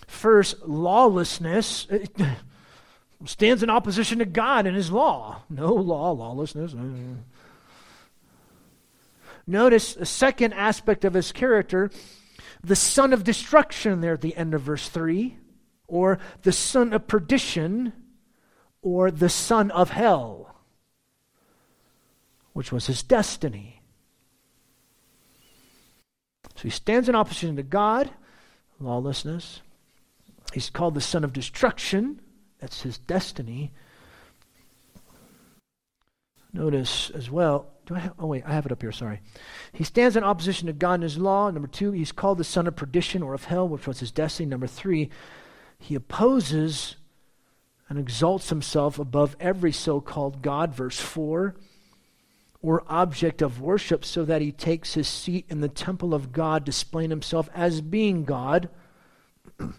First, 0.05 0.67
lawlessness 0.67 1.87
stands 3.25 3.63
in 3.63 3.71
opposition 3.71 4.19
to 4.19 4.25
God 4.25 4.67
and 4.67 4.75
His 4.77 4.91
law. 4.91 5.41
No 5.49 5.73
law, 5.73 6.11
lawlessness. 6.11 6.75
Notice 9.47 9.95
a 9.95 10.05
second 10.05 10.53
aspect 10.53 11.05
of 11.05 11.13
his 11.13 11.31
character 11.31 11.89
the 12.63 12.75
son 12.75 13.13
of 13.13 13.23
destruction 13.23 14.01
there 14.01 14.13
at 14.13 14.21
the 14.21 14.35
end 14.35 14.53
of 14.53 14.61
verse 14.61 14.89
3, 14.89 15.37
or 15.87 16.19
the 16.41 16.51
son 16.51 16.91
of 16.91 17.07
perdition, 17.07 17.93
or 18.81 19.09
the 19.09 19.29
son 19.29 19.71
of 19.71 19.91
hell, 19.91 20.55
which 22.53 22.71
was 22.71 22.87
his 22.87 23.03
destiny. 23.03 23.81
So 26.55 26.63
he 26.63 26.69
stands 26.69 27.07
in 27.07 27.15
opposition 27.15 27.55
to 27.55 27.63
God, 27.63 28.09
lawlessness. 28.79 29.61
He's 30.53 30.69
called 30.69 30.95
the 30.95 31.01
son 31.01 31.23
of 31.23 31.31
destruction 31.31 32.19
that's 32.59 32.81
his 32.81 32.97
destiny. 32.97 33.71
Notice 36.53 37.11
as 37.11 37.29
well, 37.29 37.67
do 37.87 37.95
I 37.95 37.99
have, 37.99 38.13
oh 38.19 38.27
wait, 38.27 38.43
I 38.45 38.53
have 38.53 38.65
it 38.65 38.71
up 38.71 38.81
here, 38.81 38.91
sorry. 38.91 39.21
He 39.71 39.85
stands 39.85 40.17
in 40.17 40.23
opposition 40.23 40.67
to 40.67 40.73
God 40.73 40.95
and 40.95 41.03
his 41.03 41.17
law. 41.17 41.49
Number 41.49 41.69
two, 41.69 41.91
he's 41.93 42.11
called 42.11 42.37
the 42.37 42.43
son 42.43 42.67
of 42.67 42.75
perdition 42.75 43.23
or 43.23 43.33
of 43.33 43.45
hell, 43.45 43.67
which 43.67 43.87
was 43.87 44.01
his 44.01 44.11
destiny. 44.11 44.49
Number 44.49 44.67
three, 44.67 45.09
he 45.79 45.95
opposes 45.95 46.97
and 47.87 47.97
exalts 47.97 48.49
himself 48.49 48.99
above 48.99 49.37
every 49.39 49.71
so 49.71 50.01
called 50.01 50.41
God, 50.41 50.75
verse 50.75 50.99
4, 50.99 51.55
or 52.61 52.83
object 52.89 53.41
of 53.41 53.61
worship, 53.61 54.03
so 54.03 54.25
that 54.25 54.41
he 54.41 54.51
takes 54.51 54.95
his 54.95 55.07
seat 55.07 55.45
in 55.47 55.61
the 55.61 55.69
temple 55.69 56.13
of 56.13 56.33
God, 56.33 56.65
displaying 56.65 57.09
himself 57.09 57.49
as 57.55 57.79
being 57.79 58.25
God. 58.25 58.69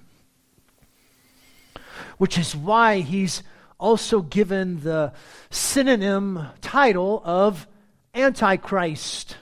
which 2.17 2.39
is 2.39 2.57
why 2.57 3.01
he's 3.01 3.43
also 3.79 4.23
given 4.23 4.81
the 4.81 5.13
synonym 5.51 6.47
title 6.61 7.23
of 7.25 7.67
Antichrist. 8.19 9.37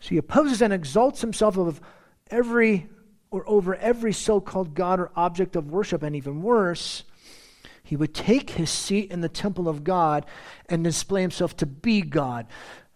So 0.00 0.10
he 0.10 0.16
opposes 0.18 0.60
and 0.60 0.72
exalts 0.72 1.20
himself 1.20 1.56
of 1.56 1.80
every 2.30 2.88
or 3.32 3.48
over 3.48 3.74
every 3.76 4.12
so 4.12 4.40
called 4.40 4.74
God 4.74 5.00
or 5.00 5.10
object 5.16 5.56
of 5.56 5.70
worship, 5.70 6.02
and 6.02 6.14
even 6.14 6.42
worse, 6.42 7.02
He 7.82 7.96
would 7.96 8.14
take 8.14 8.50
his 8.50 8.70
seat 8.70 9.10
in 9.10 9.22
the 9.22 9.28
temple 9.28 9.68
of 9.68 9.82
God 9.82 10.26
and 10.68 10.84
display 10.84 11.22
himself 11.22 11.56
to 11.56 11.66
be 11.66 12.02
God. 12.02 12.46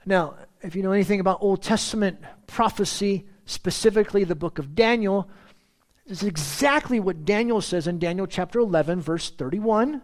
Now, 0.05 0.37
if 0.63 0.77
you 0.77 0.83
know 0.83 0.93
anything 0.93 1.21
about 1.21 1.39
Old 1.41 1.63
Testament 1.63 2.21
prophecy, 2.47 3.27
specifically 3.47 4.25
the 4.25 4.35
book 4.35 4.59
of 4.59 4.75
Daniel, 4.75 5.29
this 6.07 6.23
is 6.23 6.29
exactly 6.29 7.01
what 7.01 7.25
Daniel 7.25 7.61
says 7.61 7.87
in 7.87 7.99
Daniel 7.99 8.27
chapter 8.27 8.61
11, 8.61 9.01
verse 9.01 9.31
31, 9.31 10.03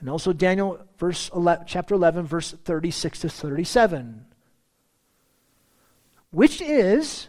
and 0.00 0.08
also 0.08 0.32
Daniel 0.32 0.80
verse 0.98 1.30
11, 1.34 1.66
chapter 1.66 1.94
11, 1.94 2.26
verse 2.26 2.52
36 2.52 3.20
to 3.20 3.28
37, 3.28 4.26
which 6.30 6.60
is 6.60 7.28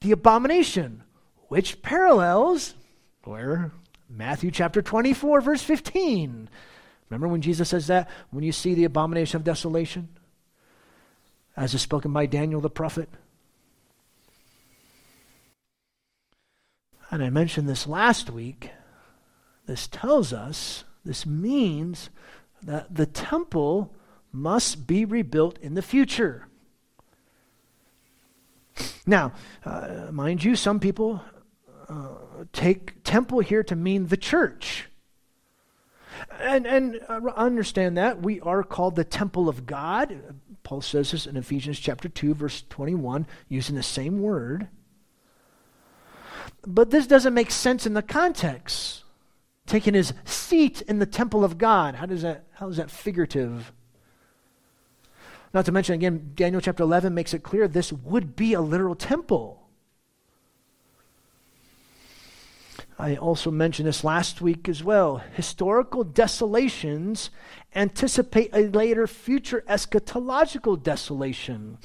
the 0.00 0.12
abomination, 0.12 1.02
which 1.48 1.82
parallels 1.82 2.74
where 3.24 3.72
Matthew 4.08 4.50
chapter 4.50 4.82
24, 4.82 5.40
verse 5.40 5.62
15. 5.62 6.48
Remember 7.10 7.28
when 7.28 7.42
Jesus 7.42 7.68
says 7.68 7.86
that? 7.88 8.08
When 8.30 8.44
you 8.44 8.52
see 8.52 8.74
the 8.74 8.84
abomination 8.84 9.36
of 9.36 9.44
desolation, 9.44 10.08
as 11.56 11.74
is 11.74 11.82
spoken 11.82 12.12
by 12.12 12.26
Daniel 12.26 12.60
the 12.60 12.70
prophet. 12.70 13.08
And 17.10 17.22
I 17.22 17.30
mentioned 17.30 17.68
this 17.68 17.86
last 17.86 18.30
week. 18.30 18.70
This 19.66 19.86
tells 19.86 20.32
us, 20.32 20.84
this 21.04 21.26
means 21.26 22.10
that 22.62 22.94
the 22.94 23.06
temple 23.06 23.92
must 24.32 24.86
be 24.86 25.04
rebuilt 25.04 25.58
in 25.58 25.74
the 25.74 25.82
future. 25.82 26.48
Now, 29.06 29.32
uh, 29.64 30.08
mind 30.10 30.42
you, 30.42 30.56
some 30.56 30.80
people 30.80 31.22
uh, 31.88 32.08
take 32.52 33.02
temple 33.04 33.40
here 33.40 33.62
to 33.62 33.76
mean 33.76 34.08
the 34.08 34.16
church. 34.16 34.88
And, 36.40 36.66
and 36.66 37.00
uh, 37.08 37.20
understand 37.36 37.98
that. 37.98 38.22
We 38.22 38.40
are 38.40 38.62
called 38.62 38.96
the 38.96 39.04
temple 39.04 39.48
of 39.48 39.66
God. 39.66 40.40
Paul 40.62 40.80
says 40.80 41.10
this 41.10 41.26
in 41.26 41.36
Ephesians 41.36 41.78
chapter 41.78 42.08
2, 42.08 42.34
verse 42.34 42.64
21, 42.70 43.26
using 43.48 43.76
the 43.76 43.82
same 43.82 44.20
word. 44.20 44.68
But 46.66 46.90
this 46.90 47.06
doesn't 47.06 47.34
make 47.34 47.50
sense 47.50 47.86
in 47.86 47.94
the 47.94 48.02
context. 48.02 49.03
Taking 49.66 49.94
his 49.94 50.12
seat 50.24 50.82
in 50.82 50.98
the 50.98 51.06
temple 51.06 51.44
of 51.44 51.58
God. 51.58 51.94
How 51.94 52.06
does 52.06 52.22
that, 52.22 52.44
how 52.52 52.68
is 52.68 52.76
that 52.76 52.90
figurative? 52.90 53.72
Not 55.54 55.64
to 55.66 55.72
mention, 55.72 55.94
again, 55.94 56.32
Daniel 56.34 56.60
chapter 56.60 56.82
11 56.82 57.14
makes 57.14 57.32
it 57.32 57.42
clear 57.42 57.68
this 57.68 57.92
would 57.92 58.34
be 58.34 58.54
a 58.54 58.60
literal 58.60 58.94
temple. 58.94 59.64
I 62.98 63.16
also 63.16 63.50
mentioned 63.50 63.88
this 63.88 64.04
last 64.04 64.40
week 64.40 64.68
as 64.68 64.84
well. 64.84 65.22
Historical 65.34 66.04
desolations 66.04 67.30
anticipate 67.74 68.50
a 68.52 68.68
later 68.68 69.06
future 69.06 69.64
eschatological 69.68 70.80
desolation. 70.80 71.78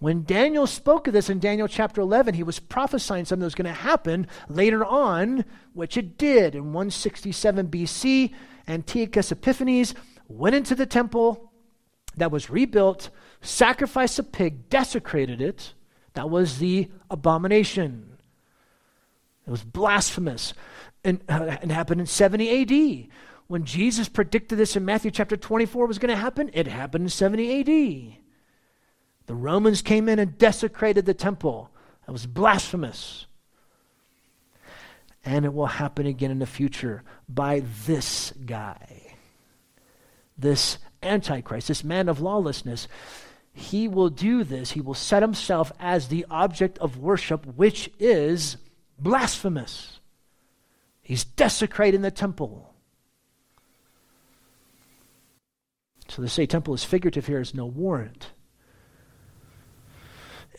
When 0.00 0.22
Daniel 0.22 0.66
spoke 0.66 1.08
of 1.08 1.12
this 1.12 1.28
in 1.28 1.40
Daniel 1.40 1.66
chapter 1.66 2.00
11, 2.00 2.34
he 2.34 2.44
was 2.44 2.60
prophesying 2.60 3.24
something 3.24 3.40
that 3.40 3.46
was 3.46 3.54
going 3.56 3.66
to 3.66 3.72
happen 3.72 4.28
later 4.48 4.84
on, 4.84 5.44
which 5.72 5.96
it 5.96 6.16
did. 6.16 6.54
In 6.54 6.72
167 6.72 7.68
BC, 7.68 8.32
Antiochus 8.68 9.32
Epiphanes 9.32 9.94
went 10.28 10.54
into 10.54 10.76
the 10.76 10.86
temple 10.86 11.50
that 12.16 12.30
was 12.30 12.48
rebuilt, 12.48 13.10
sacrificed 13.40 14.18
a 14.20 14.22
pig, 14.22 14.68
desecrated 14.68 15.40
it. 15.40 15.74
That 16.14 16.30
was 16.30 16.58
the 16.58 16.90
abomination. 17.10 18.18
It 19.46 19.50
was 19.50 19.64
blasphemous. 19.64 20.54
And 21.02 21.22
uh, 21.28 21.56
it 21.62 21.70
happened 21.70 22.00
in 22.00 22.06
70 22.06 22.62
AD. 22.62 23.08
When 23.48 23.64
Jesus 23.64 24.08
predicted 24.08 24.58
this 24.58 24.76
in 24.76 24.84
Matthew 24.84 25.10
chapter 25.10 25.36
24 25.36 25.86
was 25.86 25.98
going 25.98 26.10
to 26.10 26.20
happen, 26.20 26.50
it 26.52 26.66
happened 26.68 27.04
in 27.04 27.08
70 27.08 27.60
AD. 27.60 28.27
The 29.28 29.34
Romans 29.34 29.82
came 29.82 30.08
in 30.08 30.18
and 30.18 30.38
desecrated 30.38 31.04
the 31.04 31.12
temple. 31.12 31.70
That 32.06 32.12
was 32.12 32.24
blasphemous. 32.24 33.26
And 35.22 35.44
it 35.44 35.52
will 35.52 35.66
happen 35.66 36.06
again 36.06 36.30
in 36.30 36.38
the 36.38 36.46
future 36.46 37.02
by 37.28 37.62
this 37.84 38.32
guy, 38.46 39.12
this 40.38 40.78
Antichrist, 41.02 41.68
this 41.68 41.84
man 41.84 42.08
of 42.08 42.22
lawlessness. 42.22 42.88
He 43.52 43.86
will 43.86 44.08
do 44.08 44.44
this. 44.44 44.70
He 44.70 44.80
will 44.80 44.94
set 44.94 45.22
himself 45.22 45.72
as 45.78 46.08
the 46.08 46.24
object 46.30 46.78
of 46.78 46.96
worship, 46.96 47.44
which 47.54 47.90
is 47.98 48.56
blasphemous. 48.98 50.00
He's 51.02 51.24
desecrating 51.24 52.00
the 52.00 52.10
temple. 52.10 52.72
So 56.08 56.22
to 56.22 56.30
say 56.30 56.46
temple 56.46 56.72
is 56.72 56.84
figurative 56.84 57.26
here 57.26 57.40
is 57.40 57.52
no 57.52 57.66
warrant. 57.66 58.30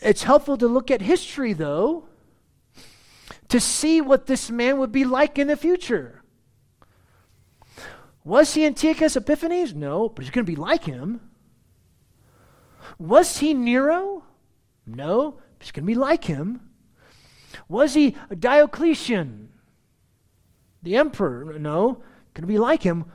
It's 0.02 0.24
helpful 0.24 0.58
to 0.58 0.68
look 0.68 0.90
at 0.90 1.02
history, 1.02 1.54
though, 1.54 2.06
to 3.50 3.60
see 3.60 4.00
what 4.02 4.28
this 4.28 4.50
man 4.50 4.80
would 4.80 4.92
be 4.92 5.04
like 5.04 5.38
in 5.38 5.48
the 5.48 5.58
future. 5.58 6.24
Was 8.24 8.54
he 8.54 8.66
Antiochus 8.66 9.16
Epiphanes? 9.16 9.74
No, 9.74 10.10
but 10.10 10.24
he's 10.24 10.32
going 10.32 10.46
to 10.46 10.52
be 10.52 10.56
like 10.56 10.84
him. 10.84 11.22
Was 12.98 13.38
he 13.40 13.54
Nero? 13.54 14.24
No, 14.86 15.32
but 15.32 15.64
he's 15.66 15.72
going 15.72 15.84
to 15.84 15.88
be 15.88 15.96
like 15.96 16.26
him. 16.26 16.62
Was 17.68 17.94
he 17.94 18.16
Diocletian, 18.38 19.50
the 20.84 20.96
emperor? 20.98 21.58
No. 21.60 22.04
Going 22.34 22.44
to 22.44 22.48
be 22.48 22.60
like 22.60 22.84
him. 22.84 23.06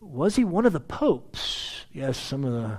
Was 0.00 0.36
he 0.36 0.44
one 0.44 0.66
of 0.66 0.72
the 0.72 0.80
popes? 0.80 1.84
Yes, 1.92 2.18
some 2.18 2.44
of 2.44 2.52
the 2.52 2.78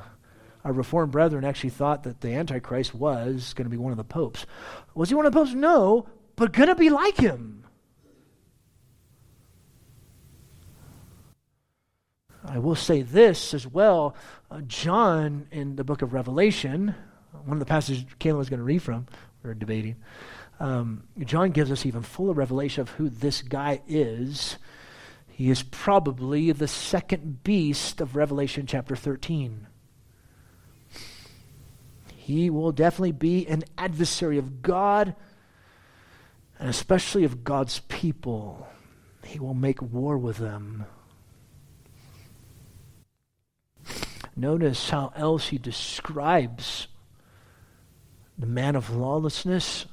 our 0.66 0.74
Reformed 0.74 1.12
brethren 1.12 1.46
actually 1.46 1.70
thought 1.70 2.04
that 2.04 2.22
the 2.22 2.34
Antichrist 2.34 2.96
was 2.96 3.54
going 3.54 3.66
to 3.66 3.70
be 3.70 3.78
one 3.78 3.92
of 3.92 3.98
the 3.98 4.04
popes. 4.04 4.48
Was 4.96 5.10
he 5.10 5.16
one 5.16 5.28
of 5.28 5.32
the 5.32 5.40
popes? 5.40 5.54
No, 5.54 6.10
but 6.36 6.52
going 6.52 6.70
to 6.70 6.76
be 6.76 6.90
like 6.90 7.18
him. 7.18 7.64
I 12.44 12.58
will 12.58 12.76
say 12.76 13.04
this 13.04 13.54
as 13.54 13.68
well. 13.68 14.16
Uh, 14.50 14.62
John, 14.62 15.48
in 15.52 15.76
the 15.76 15.84
book 15.84 16.02
of 16.02 16.14
Revelation, 16.14 16.96
one 17.32 17.58
of 17.58 17.60
the 17.60 17.66
passages 17.66 18.04
Caleb 18.18 18.40
was 18.40 18.50
going 18.50 18.60
to 18.60 18.64
read 18.64 18.82
from, 18.82 19.06
we 19.44 19.50
were 19.50 19.54
debating, 19.54 19.98
um, 20.60 21.04
John 21.20 21.52
gives 21.52 21.72
us 21.72 21.86
even 21.86 22.02
fuller 22.02 22.34
revelation 22.34 22.82
of 22.82 22.90
who 22.90 23.10
this 23.10 23.44
guy 23.44 23.82
is. 23.88 24.58
He 25.28 25.50
is 25.52 25.62
probably 25.62 26.52
the 26.54 26.68
second 26.68 27.44
beast 27.44 28.02
of 28.02 28.16
Revelation 28.16 28.66
chapter 28.66 28.96
13. 28.96 29.68
He 32.26 32.50
will 32.50 32.72
definitely 32.72 33.12
be 33.12 33.46
an 33.46 33.66
adversary 33.78 34.40
of 34.40 34.64
God 34.64 35.16
and 36.58 36.68
especially 36.68 37.24
of 37.24 37.44
God's 37.44 37.82
people. 37.88 38.68
He 39.24 39.38
will 39.38 39.54
make 39.54 39.80
war 39.80 40.18
with 40.18 40.38
them. 40.38 40.86
Notice 44.36 44.90
how 44.90 45.14
else 45.16 45.50
he 45.50 45.60
describes 45.60 46.88
the 48.40 48.48
man 48.48 48.76
of 48.76 48.90
lawlessness 48.90 49.86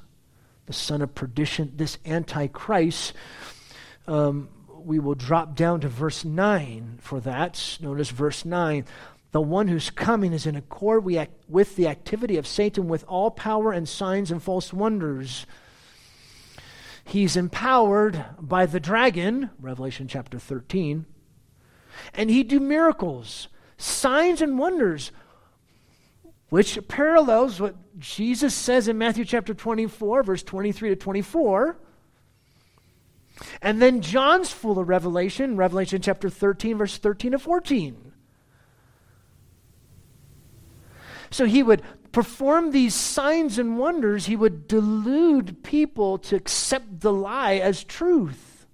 the 0.65 0.73
son 0.73 1.03
of 1.03 1.13
perdition, 1.13 1.73
this 1.75 1.99
antichrist. 2.03 3.13
Um, 4.07 4.49
we 4.83 4.97
will 4.97 5.15
drop 5.15 5.55
down 5.55 5.81
to 5.81 5.87
verse 5.87 6.25
9 6.25 6.97
for 6.99 7.19
that. 7.21 7.77
Notice 7.79 8.09
verse 8.09 8.43
9. 8.43 8.85
The 9.33 9.41
one 9.41 9.67
who's 9.67 9.89
coming 9.89 10.31
is 10.31 10.45
in 10.45 10.55
accord 10.55 11.03
with 11.03 11.75
the 11.75 11.87
activity 11.87 12.37
of 12.37 12.47
Satan 12.47 12.87
with 12.87 13.03
all 13.07 13.31
power 13.31 13.71
and 13.71 13.89
signs 13.89 14.29
and 14.31 14.41
false 14.41 14.71
wonders. 14.71 15.45
He's 17.03 17.35
empowered 17.35 18.23
by 18.39 18.67
the 18.67 18.79
dragon, 18.79 19.49
Revelation 19.59 20.07
chapter 20.07 20.37
13, 20.39 21.05
and 22.13 22.29
he 22.29 22.43
do 22.43 22.59
miracles, 22.59 23.47
signs 23.75 24.41
and 24.41 24.57
wonders 24.57 25.11
which 26.49 26.77
parallels 26.87 27.59
what 27.59 27.75
Jesus 27.97 28.53
says 28.53 28.87
in 28.87 28.99
Matthew 28.99 29.25
chapter 29.25 29.55
24, 29.55 30.21
verse 30.21 30.43
23 30.43 30.89
to 30.89 30.95
24. 30.95 31.75
And 33.63 33.81
then 33.81 34.01
John's 34.01 34.51
full 34.51 34.77
of 34.77 34.87
revelation, 34.87 35.57
Revelation 35.57 36.03
chapter 36.03 36.29
13, 36.29 36.77
verse 36.77 36.99
13 36.99 37.31
to 37.31 37.39
14. 37.39 38.12
So 41.33 41.47
he 41.47 41.63
would 41.63 41.81
perform 42.11 42.69
these 42.69 42.93
signs 42.93 43.57
and 43.57 43.79
wonders, 43.79 44.27
he 44.27 44.35
would 44.35 44.67
delude 44.67 45.63
people 45.63 46.19
to 46.19 46.35
accept 46.35 46.99
the 46.99 47.11
lie 47.11 47.55
as 47.55 47.83
truth. 47.83 48.67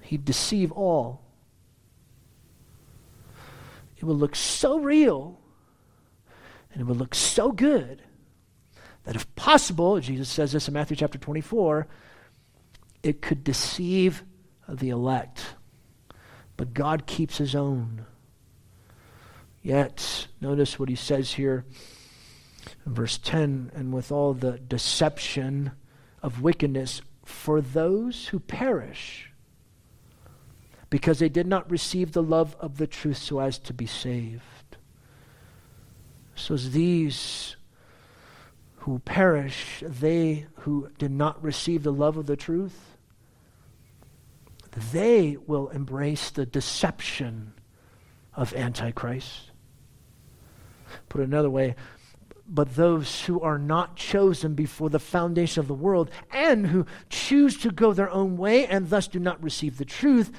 He'd 0.00 0.24
deceive 0.24 0.72
all. 0.72 1.20
It 3.98 4.04
would 4.04 4.16
look 4.16 4.34
so 4.34 4.78
real 4.78 5.38
and 6.72 6.80
it 6.80 6.84
would 6.84 6.96
look 6.96 7.14
so 7.14 7.52
good 7.52 8.00
that 9.04 9.16
if 9.16 9.34
possible, 9.34 10.00
Jesus 10.00 10.30
says 10.30 10.52
this 10.52 10.66
in 10.66 10.72
Matthew 10.72 10.96
chapter 10.96 11.18
24, 11.18 11.86
it 13.02 13.20
could 13.20 13.44
deceive 13.44 14.24
the 14.66 14.88
elect. 14.88 15.44
But 16.56 16.72
God 16.72 17.06
keeps 17.06 17.36
his 17.36 17.54
own. 17.54 18.06
Yet, 19.62 20.28
notice 20.40 20.78
what 20.78 20.88
he 20.88 20.94
says 20.94 21.32
here 21.32 21.64
in 22.86 22.94
verse 22.94 23.18
10 23.18 23.72
and 23.74 23.92
with 23.92 24.12
all 24.12 24.34
the 24.34 24.58
deception 24.58 25.72
of 26.22 26.42
wickedness 26.42 27.02
for 27.24 27.60
those 27.60 28.28
who 28.28 28.40
perish 28.40 29.30
because 30.90 31.18
they 31.18 31.28
did 31.28 31.46
not 31.46 31.70
receive 31.70 32.12
the 32.12 32.22
love 32.22 32.56
of 32.60 32.78
the 32.78 32.86
truth 32.86 33.18
so 33.18 33.40
as 33.40 33.58
to 33.58 33.74
be 33.74 33.86
saved. 33.86 34.42
So, 36.34 36.56
these 36.56 37.56
who 38.76 39.00
perish, 39.00 39.82
they 39.86 40.46
who 40.60 40.88
did 40.98 41.10
not 41.10 41.42
receive 41.42 41.82
the 41.82 41.92
love 41.92 42.16
of 42.16 42.26
the 42.26 42.36
truth, 42.36 42.96
they 44.92 45.36
will 45.46 45.68
embrace 45.70 46.30
the 46.30 46.46
deception 46.46 47.52
of 48.34 48.54
Antichrist. 48.54 49.47
Put 51.08 51.20
another 51.20 51.50
way, 51.50 51.74
but 52.48 52.76
those 52.76 53.24
who 53.24 53.40
are 53.40 53.58
not 53.58 53.96
chosen 53.96 54.54
before 54.54 54.88
the 54.90 54.98
foundation 54.98 55.60
of 55.60 55.68
the 55.68 55.74
world 55.74 56.10
and 56.32 56.66
who 56.68 56.86
choose 57.10 57.58
to 57.58 57.70
go 57.70 57.92
their 57.92 58.10
own 58.10 58.36
way 58.36 58.66
and 58.66 58.88
thus 58.88 59.06
do 59.08 59.18
not 59.18 59.42
receive 59.42 59.78
the 59.78 59.84
truth, 59.84 60.32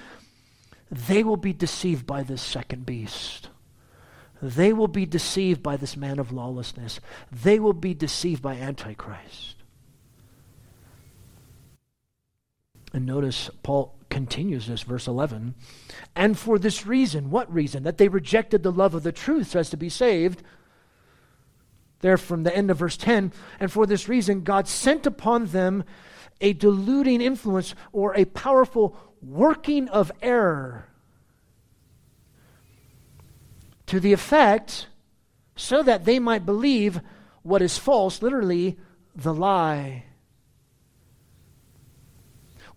they 0.89 1.23
will 1.23 1.37
be 1.37 1.53
deceived 1.53 2.07
by 2.07 2.23
this 2.23 2.41
second 2.41 2.85
beast. 2.85 3.49
They 4.41 4.73
will 4.73 4.87
be 4.87 5.05
deceived 5.05 5.61
by 5.61 5.77
this 5.77 5.97
man 5.97 6.17
of 6.17 6.31
lawlessness. 6.31 6.99
They 7.31 7.59
will 7.59 7.73
be 7.73 7.93
deceived 7.93 8.41
by 8.41 8.55
Antichrist. 8.55 9.55
And 12.93 13.05
notice 13.05 13.49
Paul 13.63 13.95
continues 14.09 14.67
this, 14.67 14.81
verse 14.81 15.07
11. 15.07 15.53
And 16.15 16.37
for 16.37 16.57
this 16.57 16.85
reason, 16.85 17.29
what 17.29 17.53
reason? 17.53 17.83
That 17.83 17.97
they 17.97 18.07
rejected 18.07 18.63
the 18.63 18.71
love 18.71 18.95
of 18.95 19.03
the 19.03 19.11
truth 19.11 19.51
so 19.51 19.59
as 19.59 19.69
to 19.69 19.77
be 19.77 19.89
saved. 19.89 20.41
There 22.01 22.17
from 22.17 22.43
the 22.43 22.55
end 22.55 22.71
of 22.71 22.77
verse 22.77 22.97
10. 22.97 23.31
And 23.59 23.71
for 23.71 23.85
this 23.85 24.07
reason, 24.09 24.43
God 24.43 24.67
sent 24.67 25.05
upon 25.05 25.47
them 25.47 25.83
a 26.41 26.53
deluding 26.53 27.21
influence 27.21 27.75
or 27.91 28.15
a 28.15 28.25
powerful 28.25 28.95
working 29.21 29.89
of 29.89 30.11
error 30.21 30.87
to 33.85 33.99
the 33.99 34.13
effect 34.13 34.87
so 35.55 35.83
that 35.83 36.05
they 36.05 36.19
might 36.19 36.45
believe 36.45 37.01
what 37.41 37.61
is 37.61 37.77
false, 37.77 38.21
literally, 38.21 38.77
the 39.15 39.33
lie, 39.33 40.05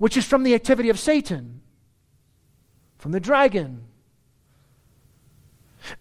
which 0.03 0.17
is 0.17 0.25
from 0.27 0.43
the 0.43 0.53
activity 0.53 0.88
of 0.88 0.99
Satan, 0.99 1.61
from 2.99 3.12
the 3.12 3.21
dragon. 3.21 3.85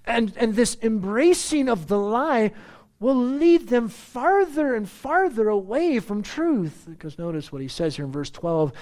And, 0.08 0.34
and 0.38 0.56
this 0.56 0.76
embracing 0.82 1.70
of 1.70 1.86
the 1.86 2.00
lie 2.00 2.52
will 3.00 3.14
lead 3.14 3.68
them 3.68 3.90
farther 3.90 4.74
and 4.74 4.90
farther 4.90 5.50
away 5.50 6.00
from 6.00 6.24
truth. 6.24 6.88
Because 6.90 7.20
notice 7.20 7.52
what 7.52 7.62
he 7.62 7.68
says 7.68 7.96
here 7.96 8.06
in 8.06 8.12
verse 8.12 8.32
12 8.32 8.74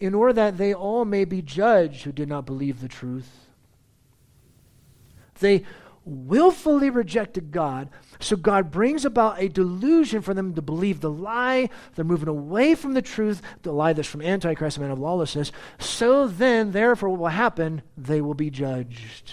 in 0.00 0.14
order 0.14 0.32
that 0.32 0.58
they 0.58 0.74
all 0.74 1.04
may 1.04 1.24
be 1.24 1.42
judged 1.42 2.02
who 2.02 2.10
did 2.10 2.28
not 2.28 2.44
believe 2.44 2.80
the 2.80 2.88
truth. 2.88 3.46
They 5.38 5.62
willfully 6.06 6.88
rejected 6.88 7.50
God, 7.50 7.90
so 8.18 8.36
God 8.36 8.70
brings 8.70 9.04
about 9.04 9.40
a 9.40 9.48
delusion 9.48 10.22
for 10.22 10.32
them 10.32 10.54
to 10.54 10.62
believe 10.62 11.00
the 11.00 11.10
lie. 11.10 11.68
They're 11.94 12.04
moving 12.04 12.28
away 12.28 12.74
from 12.74 12.94
the 12.94 13.02
truth, 13.02 13.42
the 13.62 13.72
lie 13.72 13.92
that's 13.92 14.08
from 14.08 14.22
Antichrist, 14.22 14.76
the 14.76 14.82
man 14.82 14.90
of 14.90 14.98
lawlessness. 14.98 15.52
So 15.78 16.26
then, 16.26 16.72
therefore, 16.72 17.10
what 17.10 17.20
will 17.20 17.26
happen? 17.28 17.82
They 17.98 18.22
will 18.22 18.34
be 18.34 18.48
judged. 18.48 19.32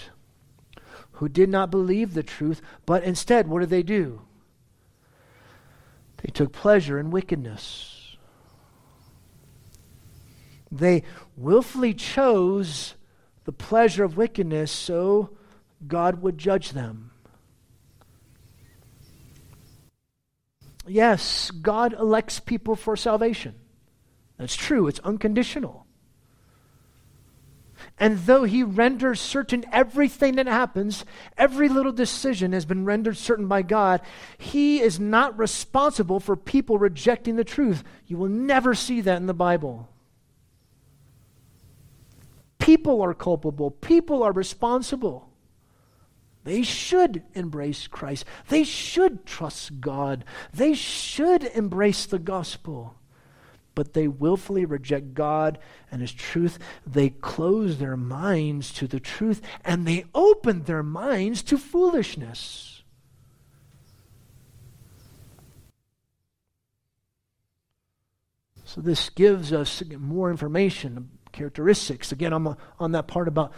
Who 1.12 1.28
did 1.28 1.48
not 1.48 1.70
believe 1.70 2.12
the 2.12 2.22
truth, 2.22 2.60
but 2.84 3.04
instead, 3.04 3.48
what 3.48 3.60
did 3.60 3.70
they 3.70 3.82
do? 3.82 4.22
They 6.18 6.30
took 6.30 6.52
pleasure 6.52 6.98
in 6.98 7.10
wickedness 7.10 7.94
they 10.74 11.04
willfully 11.36 11.94
chose 11.94 12.94
the 13.44 13.52
pleasure 13.52 14.04
of 14.04 14.16
wickedness 14.16 14.72
so 14.72 15.30
God 15.86 16.22
would 16.22 16.38
judge 16.38 16.70
them. 16.70 17.10
Yes, 20.86 21.50
God 21.50 21.94
elects 21.94 22.40
people 22.40 22.76
for 22.76 22.96
salvation. 22.96 23.54
That's 24.36 24.56
true, 24.56 24.86
it's 24.86 25.00
unconditional. 25.00 25.86
And 27.98 28.18
though 28.18 28.44
he 28.44 28.62
renders 28.62 29.20
certain 29.20 29.64
everything 29.72 30.36
that 30.36 30.46
happens, 30.46 31.04
every 31.38 31.68
little 31.68 31.92
decision 31.92 32.52
has 32.52 32.64
been 32.64 32.84
rendered 32.84 33.16
certain 33.16 33.46
by 33.46 33.62
God, 33.62 34.00
he 34.36 34.80
is 34.80 34.98
not 34.98 35.38
responsible 35.38 36.18
for 36.18 36.34
people 36.34 36.78
rejecting 36.78 37.36
the 37.36 37.44
truth. 37.44 37.84
You 38.06 38.16
will 38.16 38.28
never 38.28 38.74
see 38.74 39.00
that 39.02 39.18
in 39.18 39.26
the 39.26 39.34
Bible. 39.34 39.88
People 42.58 43.02
are 43.02 43.14
culpable, 43.14 43.70
people 43.70 44.22
are 44.22 44.32
responsible. 44.32 45.30
They 46.44 46.62
should 46.62 47.22
embrace 47.34 47.86
Christ. 47.86 48.26
They 48.48 48.64
should 48.64 49.24
trust 49.24 49.80
God. 49.80 50.24
They 50.52 50.74
should 50.74 51.44
embrace 51.44 52.04
the 52.06 52.18
gospel. 52.18 52.94
But 53.74 53.94
they 53.94 54.06
willfully 54.06 54.66
reject 54.66 55.14
God 55.14 55.58
and 55.90 56.00
His 56.00 56.12
truth. 56.12 56.58
They 56.86 57.10
close 57.10 57.78
their 57.78 57.96
minds 57.96 58.72
to 58.74 58.86
the 58.86 59.00
truth 59.00 59.40
and 59.64 59.86
they 59.86 60.04
open 60.14 60.64
their 60.64 60.82
minds 60.82 61.42
to 61.44 61.58
foolishness. 61.58 62.82
So, 68.66 68.80
this 68.80 69.08
gives 69.08 69.52
us 69.52 69.82
more 69.98 70.30
information 70.30 71.10
characteristics. 71.34 72.12
Again, 72.12 72.32
I'm 72.32 72.56
on 72.78 72.92
that 72.92 73.06
part 73.06 73.28
about 73.28 73.52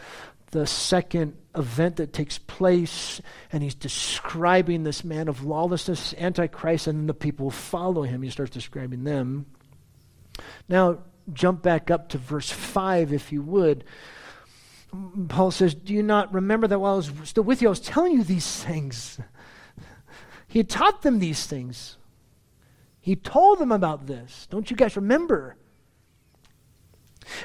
the 0.56 0.66
second 0.66 1.36
event 1.54 1.96
that 1.96 2.14
takes 2.14 2.38
place, 2.38 3.20
and 3.52 3.62
he's 3.62 3.74
describing 3.74 4.84
this 4.84 5.04
man 5.04 5.28
of 5.28 5.44
lawlessness, 5.44 6.14
Antichrist, 6.16 6.86
and 6.86 7.06
the 7.06 7.14
people 7.14 7.50
follow 7.50 8.02
him. 8.04 8.22
He 8.22 8.30
starts 8.30 8.52
describing 8.52 9.04
them. 9.04 9.44
Now, 10.66 11.00
jump 11.30 11.62
back 11.62 11.90
up 11.90 12.08
to 12.10 12.18
verse 12.18 12.50
5, 12.50 13.12
if 13.12 13.32
you 13.32 13.42
would. 13.42 13.84
Paul 15.28 15.50
says, 15.50 15.74
Do 15.74 15.92
you 15.92 16.02
not 16.02 16.32
remember 16.32 16.66
that 16.68 16.78
while 16.78 16.94
I 16.94 16.96
was 16.96 17.12
still 17.24 17.44
with 17.44 17.60
you, 17.60 17.68
I 17.68 17.70
was 17.70 17.80
telling 17.80 18.12
you 18.12 18.24
these 18.24 18.64
things? 18.64 19.20
He 20.48 20.60
had 20.60 20.70
taught 20.70 21.02
them 21.02 21.18
these 21.18 21.44
things. 21.44 21.98
He 23.00 23.14
told 23.14 23.58
them 23.58 23.72
about 23.72 24.06
this. 24.06 24.46
Don't 24.48 24.70
you 24.70 24.76
guys 24.76 24.96
remember? 24.96 25.56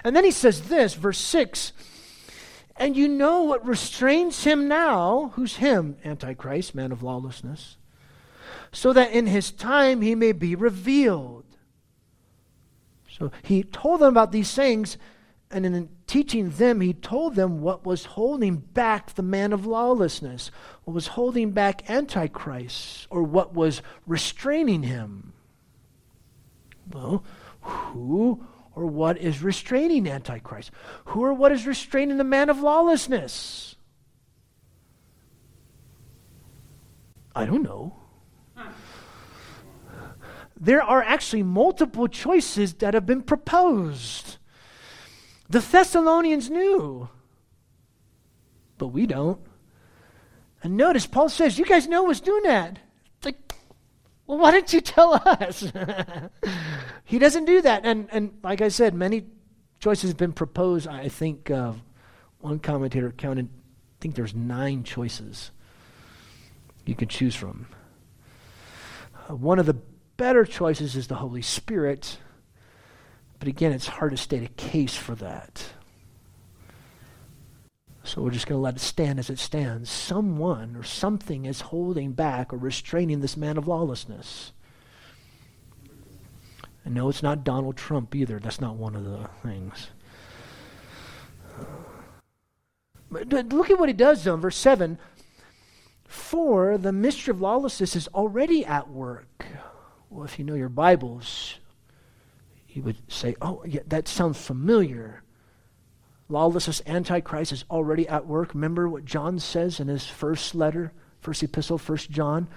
And 0.03 0.15
then 0.15 0.23
he 0.23 0.31
says 0.31 0.69
this, 0.69 0.93
verse 0.93 1.17
6 1.17 1.73
And 2.81 2.97
you 2.97 3.07
know 3.07 3.43
what 3.43 3.63
restrains 3.63 4.43
him 4.43 4.67
now, 4.67 5.33
who's 5.35 5.57
him? 5.57 5.97
Antichrist, 6.03 6.73
man 6.73 6.91
of 6.91 7.03
lawlessness, 7.03 7.77
so 8.71 8.91
that 8.91 9.11
in 9.11 9.27
his 9.27 9.51
time 9.51 10.01
he 10.01 10.15
may 10.15 10.31
be 10.31 10.55
revealed. 10.55 11.45
So 13.07 13.31
he 13.43 13.61
told 13.61 14.01
them 14.01 14.07
about 14.07 14.31
these 14.31 14.55
things, 14.55 14.97
and 15.51 15.63
in 15.63 15.89
teaching 16.07 16.49
them, 16.49 16.81
he 16.81 16.91
told 16.91 17.35
them 17.35 17.61
what 17.61 17.85
was 17.85 18.05
holding 18.05 18.55
back 18.55 19.13
the 19.13 19.21
man 19.21 19.53
of 19.53 19.67
lawlessness, 19.67 20.49
what 20.83 20.95
was 20.95 21.05
holding 21.05 21.51
back 21.51 21.87
Antichrist, 21.87 23.05
or 23.11 23.21
what 23.21 23.53
was 23.53 23.83
restraining 24.07 24.81
him. 24.81 25.33
Well, 26.91 27.23
who 27.61 28.43
or 28.75 28.85
what 28.85 29.17
is 29.17 29.41
restraining 29.41 30.07
Antichrist? 30.07 30.71
Who 31.05 31.23
or 31.23 31.33
what 31.33 31.51
is 31.51 31.67
restraining 31.67 32.17
the 32.17 32.23
man 32.23 32.49
of 32.49 32.61
lawlessness? 32.61 33.75
I 37.35 37.45
don't 37.45 37.63
know. 37.63 37.95
There 40.59 40.83
are 40.83 41.01
actually 41.01 41.41
multiple 41.41 42.07
choices 42.07 42.75
that 42.75 42.93
have 42.93 43.07
been 43.07 43.23
proposed. 43.23 44.37
The 45.49 45.59
Thessalonians 45.59 46.51
knew, 46.51 47.09
but 48.77 48.89
we 48.89 49.07
don't. 49.07 49.41
And 50.63 50.77
notice, 50.77 51.07
Paul 51.07 51.29
says, 51.29 51.57
You 51.57 51.65
guys 51.65 51.87
know 51.87 52.03
what's 52.03 52.19
doing 52.19 52.43
that. 52.43 52.77
Like, 53.25 53.55
well, 54.27 54.37
why 54.37 54.51
didn't 54.51 54.71
you 54.71 54.81
tell 54.81 55.15
us? 55.25 55.63
he 57.11 57.19
doesn't 57.19 57.43
do 57.43 57.61
that. 57.61 57.81
And, 57.83 58.07
and 58.13 58.31
like 58.41 58.61
I 58.61 58.69
said, 58.69 58.93
many 58.93 59.25
choices 59.81 60.11
have 60.11 60.17
been 60.17 60.31
proposed. 60.31 60.87
I 60.87 61.09
think 61.09 61.51
uh, 61.51 61.73
one 62.39 62.59
commentator 62.59 63.11
counted, 63.11 63.47
I 63.47 63.97
think 63.99 64.15
there's 64.15 64.33
nine 64.33 64.85
choices 64.85 65.51
you 66.85 66.95
can 66.95 67.09
choose 67.09 67.35
from. 67.35 67.67
Uh, 69.29 69.35
one 69.35 69.59
of 69.59 69.65
the 69.65 69.75
better 70.15 70.45
choices 70.45 70.95
is 70.95 71.07
the 71.07 71.15
Holy 71.15 71.41
Spirit. 71.41 72.17
But 73.39 73.49
again, 73.49 73.73
it's 73.73 73.87
hard 73.87 74.11
to 74.11 74.17
state 74.17 74.43
a 74.43 74.53
case 74.53 74.95
for 74.95 75.15
that. 75.15 75.65
So 78.05 78.21
we're 78.21 78.31
just 78.31 78.47
going 78.47 78.57
to 78.57 78.63
let 78.63 78.77
it 78.77 78.79
stand 78.79 79.19
as 79.19 79.29
it 79.29 79.37
stands. 79.37 79.89
Someone 79.89 80.77
or 80.77 80.83
something 80.83 81.43
is 81.43 81.59
holding 81.59 82.13
back 82.13 82.53
or 82.53 82.57
restraining 82.57 83.19
this 83.19 83.35
man 83.35 83.57
of 83.57 83.67
lawlessness. 83.67 84.53
And 86.83 86.95
no, 86.95 87.09
it's 87.09 87.23
not 87.23 87.43
Donald 87.43 87.77
Trump 87.77 88.15
either. 88.15 88.39
That's 88.39 88.61
not 88.61 88.75
one 88.75 88.95
of 88.95 89.03
the 89.03 89.29
things. 89.43 89.89
But 93.11 93.29
look 93.51 93.69
at 93.69 93.79
what 93.79 93.89
he 93.89 93.93
does, 93.93 94.23
though, 94.23 94.35
in 94.35 94.41
verse 94.41 94.55
7. 94.55 94.97
For 96.05 96.77
the 96.77 96.91
mystery 96.91 97.31
of 97.31 97.41
lawlessness 97.41 97.95
is 97.95 98.07
already 98.09 98.65
at 98.65 98.89
work. 98.89 99.45
Well, 100.09 100.25
if 100.25 100.39
you 100.39 100.45
know 100.45 100.55
your 100.55 100.69
Bibles, 100.69 101.55
you 102.67 102.81
would 102.83 102.97
say, 103.11 103.35
oh, 103.41 103.63
yeah, 103.65 103.81
that 103.87 104.07
sounds 104.07 104.39
familiar. 104.39 105.23
Lawlessness, 106.29 106.81
Antichrist 106.87 107.51
is 107.51 107.65
already 107.69 108.07
at 108.07 108.25
work. 108.25 108.53
Remember 108.53 108.87
what 108.87 109.05
John 109.05 109.39
says 109.39 109.79
in 109.79 109.89
his 109.89 110.07
first 110.07 110.55
letter, 110.55 110.93
first 111.19 111.43
epistle, 111.43 111.77
first 111.77 112.09
John? 112.09 112.47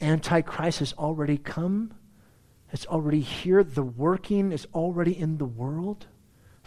Antichrist 0.00 0.78
has 0.78 0.92
already 0.94 1.38
come. 1.38 1.92
It's 2.72 2.86
already 2.86 3.20
here. 3.20 3.62
The 3.62 3.82
working 3.82 4.50
is 4.50 4.66
already 4.74 5.16
in 5.16 5.36
the 5.36 5.44
world. 5.44 6.06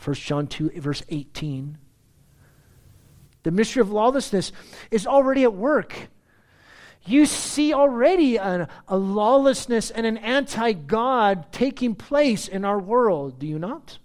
1 0.04 0.16
John 0.16 0.48
2, 0.48 0.72
verse 0.78 1.04
18. 1.10 1.78
The 3.44 3.52
mystery 3.52 3.82
of 3.82 3.92
lawlessness 3.92 4.52
is 4.92 5.08
already 5.08 5.44
at 5.44 5.54
work. 5.54 6.10
You 7.06 7.26
see 7.26 7.74
already 7.74 8.38
a, 8.38 8.68
lawlessness 8.90 9.92
and 9.92 10.06
an 10.06 10.18
anti 10.18 10.74
God 10.74 11.52
taking 11.52 11.96
place 11.96 12.48
in 12.48 12.66
our 12.66 12.80
world, 12.80 13.38
do 13.40 13.46
you 13.46 13.60
not? 13.60 14.00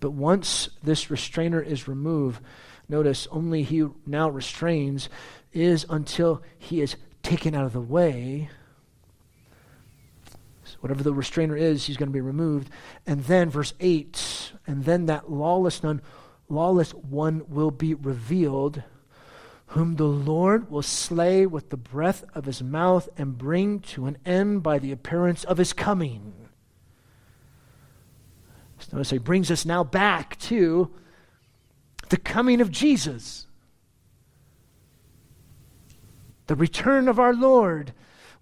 But 0.00 0.12
once 0.12 0.70
this 0.82 1.10
restrainer 1.10 1.60
is 1.60 1.88
removed, 1.88 2.42
notice 2.88 3.26
only 3.30 3.62
he 3.62 3.86
now 4.06 4.30
restrains 4.30 5.08
is 5.52 5.84
until 5.88 6.42
he 6.58 6.80
is 6.80 6.96
taken 7.26 7.56
out 7.56 7.64
of 7.64 7.72
the 7.72 7.80
way. 7.80 8.48
So 10.62 10.76
whatever 10.78 11.02
the 11.02 11.12
restrainer 11.12 11.56
is, 11.56 11.84
he's 11.84 11.96
going 11.96 12.08
to 12.08 12.12
be 12.12 12.20
removed. 12.20 12.70
And 13.04 13.24
then, 13.24 13.50
verse 13.50 13.74
8, 13.80 14.52
and 14.64 14.84
then 14.84 15.06
that 15.06 15.28
lawless 15.28 15.82
one, 15.82 16.02
lawless 16.48 16.92
one 16.94 17.42
will 17.48 17.72
be 17.72 17.94
revealed, 17.94 18.84
whom 19.68 19.96
the 19.96 20.04
Lord 20.04 20.70
will 20.70 20.82
slay 20.82 21.46
with 21.46 21.70
the 21.70 21.76
breath 21.76 22.22
of 22.32 22.44
his 22.44 22.62
mouth 22.62 23.08
and 23.16 23.36
bring 23.36 23.80
to 23.80 24.06
an 24.06 24.18
end 24.24 24.62
by 24.62 24.78
the 24.78 24.92
appearance 24.92 25.42
of 25.42 25.58
his 25.58 25.72
coming. 25.72 26.32
So 28.78 28.98
notice 28.98 29.10
he 29.10 29.18
brings 29.18 29.50
us 29.50 29.66
now 29.66 29.82
back 29.82 30.38
to 30.40 30.92
the 32.08 32.18
coming 32.18 32.60
of 32.60 32.70
Jesus, 32.70 33.48
the 36.46 36.54
return 36.54 37.08
of 37.08 37.18
our 37.18 37.34
Lord. 37.34 37.92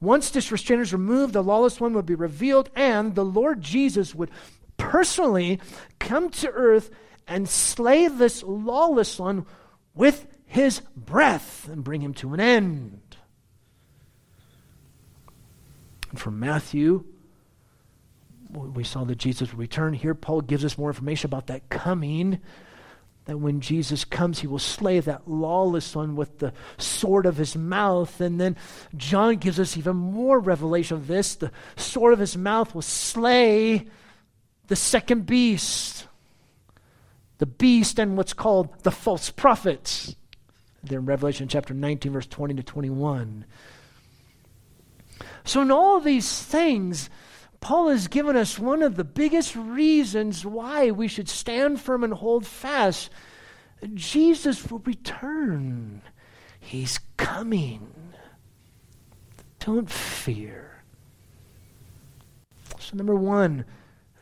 Once 0.01 0.31
this 0.31 0.53
restraint 0.53 0.83
is 0.83 0.93
removed, 0.93 1.33
the 1.33 1.43
lawless 1.43 1.81
one 1.81 1.95
would 1.95 2.07
be 2.07 2.15
revealed, 2.15 2.71
and 2.75 3.15
the 3.15 3.25
Lord 3.25 3.61
Jesus 3.63 4.15
would 4.15 4.31
personally 4.77 5.61
come 5.99 6.29
to 6.31 6.51
earth 6.51 6.91
and 7.27 7.49
slay 7.49 8.09
this 8.09 8.43
lawless 8.43 9.19
one 9.19 9.47
with 9.95 10.27
his 10.47 10.81
breath 10.97 11.69
and 11.69 11.83
bring 11.83 12.03
him 12.03 12.15
to 12.15 12.35
an 12.35 12.41
end. 12.41 13.17
And 16.11 16.21
from 16.21 16.39
Matthew, 16.39 17.05
we 18.51 18.85
saw 18.85 19.05
that 19.05 19.19
Jesus 19.19 19.51
would 19.51 19.59
return. 19.59 19.95
Here, 19.95 20.15
Paul 20.15 20.43
gives 20.43 20.65
us 20.65 20.79
more 20.79 20.91
information 20.91 21.29
about 21.29 21.49
that 21.49 21.69
coming. 21.71 22.41
That 23.27 23.39
when 23.39 23.61
Jesus 23.61 24.05
comes, 24.05 24.41
he 24.41 24.47
will 24.47 24.59
slay 24.59 25.01
that 25.01 25.27
lawless 25.27 25.97
one 25.97 26.15
with 26.15 26.39
the 26.39 26.53
sword 26.77 27.25
of 27.25 27.39
his 27.39 27.57
mouth. 27.57 28.21
And 28.21 28.39
then 28.39 28.57
John 28.97 29.37
gives 29.37 29.59
us 29.59 29.77
even 29.77 29.97
more 29.97 30.39
revelation 30.39 30.97
of 30.99 31.07
this. 31.07 31.35
The 31.35 31.51
sword 31.77 32.13
of 32.13 32.19
his 32.19 32.37
mouth 32.37 32.75
will 32.75 32.83
slay 32.83 33.87
the 34.67 34.77
second 34.77 35.27
beast, 35.27 36.07
the 37.39 37.47
beast 37.47 37.99
and 37.99 38.17
what's 38.17 38.33
called 38.33 38.83
the 38.83 38.91
false 38.91 39.31
prophets. 39.31 40.15
There 40.83 40.99
in 40.99 41.07
Revelation 41.07 41.49
chapter 41.49 41.73
19, 41.73 42.13
verse 42.13 42.27
20 42.27 42.55
to 42.55 42.63
21. 42.63 43.47
So, 45.45 45.63
in 45.63 45.71
all 45.71 46.01
these 46.01 46.43
things, 46.43 47.09
Paul 47.65 47.89
has 47.89 48.09
given 48.09 48.37
us 48.37 48.59
one 48.59 48.83
of 48.83 48.97
the 48.97 49.05
biggest 49.05 49.57
reasons 49.57 50.45
why 50.45 50.91
we 50.91 51.09
should 51.09 51.31
stand 51.31 51.81
firm 51.81 52.05
and 52.05 52.13
hold 52.13 52.47
fast. 52.47 53.09
Jesus 53.95 54.71
will 54.71 54.81
return. 54.81 56.03
He's 56.61 57.01
coming. 57.17 57.91
Don't 59.61 59.91
fear. 59.91 60.85
So, 62.79 62.97
number 62.97 63.15
one, 63.15 63.65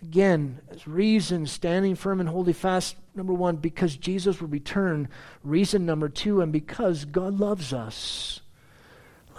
again, 0.02 0.60
as 0.70 0.86
reason 0.86 1.44
standing 1.48 1.96
firm 1.96 2.20
and 2.20 2.28
holding 2.28 2.54
fast. 2.54 2.94
Number 3.12 3.34
one, 3.34 3.56
because 3.56 3.96
Jesus 3.96 4.40
will 4.40 4.50
return. 4.50 5.08
Reason 5.42 5.84
number 5.84 6.08
two, 6.08 6.40
and 6.40 6.52
because 6.52 7.04
God 7.04 7.40
loves 7.40 7.72
us. 7.72 8.40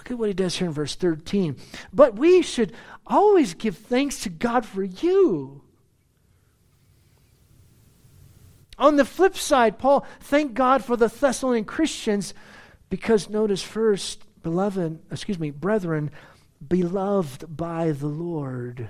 Look 0.03 0.11
at 0.11 0.19
what 0.19 0.27
he 0.27 0.33
does 0.33 0.57
here 0.57 0.67
in 0.67 0.73
verse 0.73 0.95
13. 0.95 1.55
But 1.93 2.17
we 2.17 2.41
should 2.41 2.73
always 3.07 3.53
give 3.53 3.77
thanks 3.77 4.19
to 4.23 4.29
God 4.29 4.65
for 4.65 4.83
you. 4.83 5.61
On 8.77 8.97
the 8.97 9.05
flip 9.05 9.37
side, 9.37 9.79
Paul 9.79 10.05
thank 10.19 10.55
God 10.55 10.83
for 10.83 10.97
the 10.97 11.07
Thessalonian 11.07 11.63
Christians 11.63 12.33
because 12.89 13.29
notice 13.29 13.63
first, 13.63 14.25
beloved, 14.43 14.99
excuse 15.09 15.39
me, 15.39 15.51
brethren, 15.51 16.11
beloved 16.67 17.55
by 17.55 17.93
the 17.93 18.07
Lord. 18.07 18.89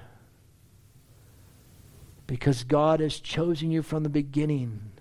Because 2.25 2.63
God 2.63 3.01
has 3.01 3.19
chosen 3.19 3.69
you 3.69 3.83
from 3.83 4.01
the 4.01 4.09
beginning. 4.09 4.93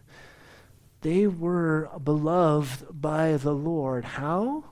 They 1.01 1.27
were 1.27 1.89
beloved 2.05 3.01
by 3.01 3.39
the 3.39 3.55
Lord. 3.55 4.05
How? 4.05 4.65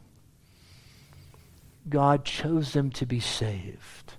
God 1.91 2.25
chose 2.25 2.73
them 2.73 2.91
to 2.93 3.05
be 3.05 3.21
saved 3.21 4.15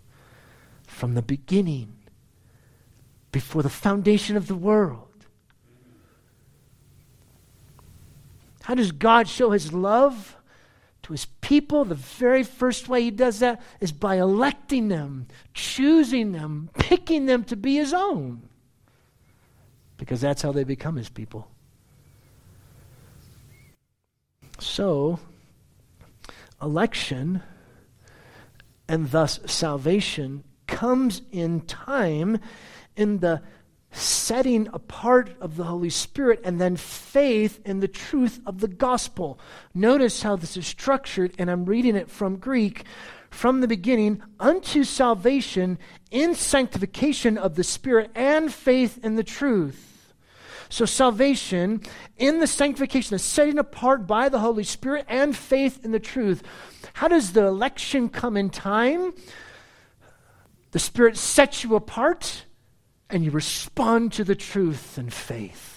from 0.86 1.16
the 1.16 1.22
beginning, 1.22 1.94
before 3.32 3.64
the 3.64 3.70
foundation 3.70 4.36
of 4.36 4.48
the 4.48 4.56
world. 4.56 5.08
How 8.64 8.76
does 8.76 8.92
God 8.92 9.28
show 9.28 9.52
his 9.52 9.74
love 9.74 10.38
to 11.04 11.14
his 11.14 11.26
people? 11.26 11.86
The 11.86 11.96
very 11.96 12.44
first 12.44 12.88
way 12.88 13.04
he 13.04 13.12
does 13.12 13.40
that 13.40 13.62
is 13.80 13.92
by 13.92 14.16
electing 14.16 14.90
them, 14.90 15.28
choosing 15.54 16.32
them, 16.32 16.70
picking 16.78 17.26
them 17.26 17.44
to 17.46 17.56
be 17.56 17.76
his 17.76 17.94
own. 17.94 18.44
Because 19.98 20.22
that's 20.22 20.42
how 20.42 20.52
they 20.52 20.64
become 20.64 20.96
his 20.96 21.10
people. 21.10 21.48
So, 24.60 25.20
election 26.62 27.42
and 28.88 29.12
thus 29.12 29.40
salvation 29.46 30.44
comes 30.68 31.22
in 31.32 31.62
time 31.62 32.40
in 32.96 33.20
the 33.20 33.42
setting 33.92 34.68
apart 34.72 35.36
of 35.42 35.58
the 35.58 35.66
Holy 35.66 35.90
Spirit 35.90 36.40
and 36.44 36.62
then 36.62 36.76
faith 36.76 37.60
in 37.66 37.82
the 37.82 37.88
truth 37.88 38.40
of 38.46 38.60
the 38.60 38.68
gospel. 38.68 39.40
Notice 39.74 40.24
how 40.24 40.36
this 40.36 40.56
is 40.56 40.66
structured, 40.66 41.34
and 41.38 41.52
I'm 41.52 41.66
reading 41.66 41.96
it 41.96 42.10
from 42.10 42.38
Greek. 42.38 42.86
From 43.30 43.62
the 43.62 43.68
beginning 43.68 44.22
unto 44.42 44.84
salvation 44.84 45.80
in 46.10 46.36
sanctification 46.36 47.38
of 47.38 47.56
the 47.56 47.64
Spirit 47.64 48.12
and 48.14 48.54
faith 48.54 49.00
in 49.04 49.16
the 49.16 49.24
truth. 49.24 49.91
So, 50.72 50.86
salvation 50.86 51.82
in 52.18 52.40
the 52.40 52.48
sanctification, 52.48 53.14
the 53.14 53.20
setting 53.20 53.60
apart 53.60 54.08
by 54.08 54.30
the 54.30 54.40
Holy 54.40 54.64
Spirit 54.64 55.06
and 55.10 55.36
faith 55.36 55.84
in 55.84 55.92
the 55.92 56.00
truth. 56.00 56.44
How 56.94 57.10
does 57.10 57.34
the 57.34 57.46
election 57.46 58.08
come 58.08 58.38
in 58.38 58.50
time? 58.50 59.14
The 60.72 60.80
Spirit 60.80 61.18
sets 61.18 61.66
you 61.66 61.76
apart 61.76 62.46
and 63.10 63.26
you 63.26 63.32
respond 63.32 64.14
to 64.14 64.24
the 64.24 64.34
truth 64.34 64.98
and 64.98 65.14
faith. 65.14 65.71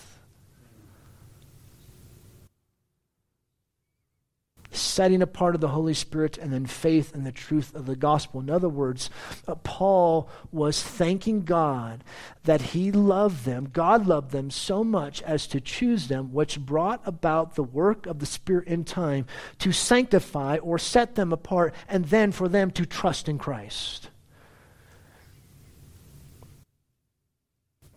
setting 4.77 5.23
apart 5.23 5.55
of 5.55 5.61
the 5.61 5.69
Holy 5.69 5.95
Spirit, 5.95 6.39
and 6.39 6.53
then 6.53 6.67
faith 6.67 7.15
in 7.15 7.25
the 7.25 7.33
truth 7.33 7.75
of 7.75 7.87
the 7.87 7.97
gospel. 7.97 8.41
In 8.41 8.51
other 8.51 8.69
words, 8.69 9.11
uh, 9.47 9.55
Paul 9.57 10.29
was 10.53 10.83
thanking 10.83 11.43
God 11.43 12.05
that 12.45 12.61
he 12.61 12.93
loved 12.93 13.45
them, 13.45 13.69
God 13.73 14.07
loved 14.07 14.31
them 14.31 14.51
so 14.51 14.85
much 14.85 15.23
as 15.23 15.47
to 15.49 15.61
choose 15.61 16.09
them, 16.09 16.33
which 16.33 16.61
brought 16.61 17.01
about 17.07 17.55
the 17.55 17.63
work 17.63 18.07
of 18.07 18.19
the 18.19 18.27
Spirit 18.27 18.69
in 18.69 18.85
time 18.85 19.27
to 19.59 19.73
sanctify 19.73 20.59
or 20.59 20.79
set 20.79 21.15
them 21.15 21.33
apart, 21.33 21.75
and 21.89 22.07
then 22.07 22.33
for 22.33 22.49
them 22.49 22.71
to 22.73 22.85
trust 22.87 23.29
in 23.29 23.39
Christ. 23.39 24.11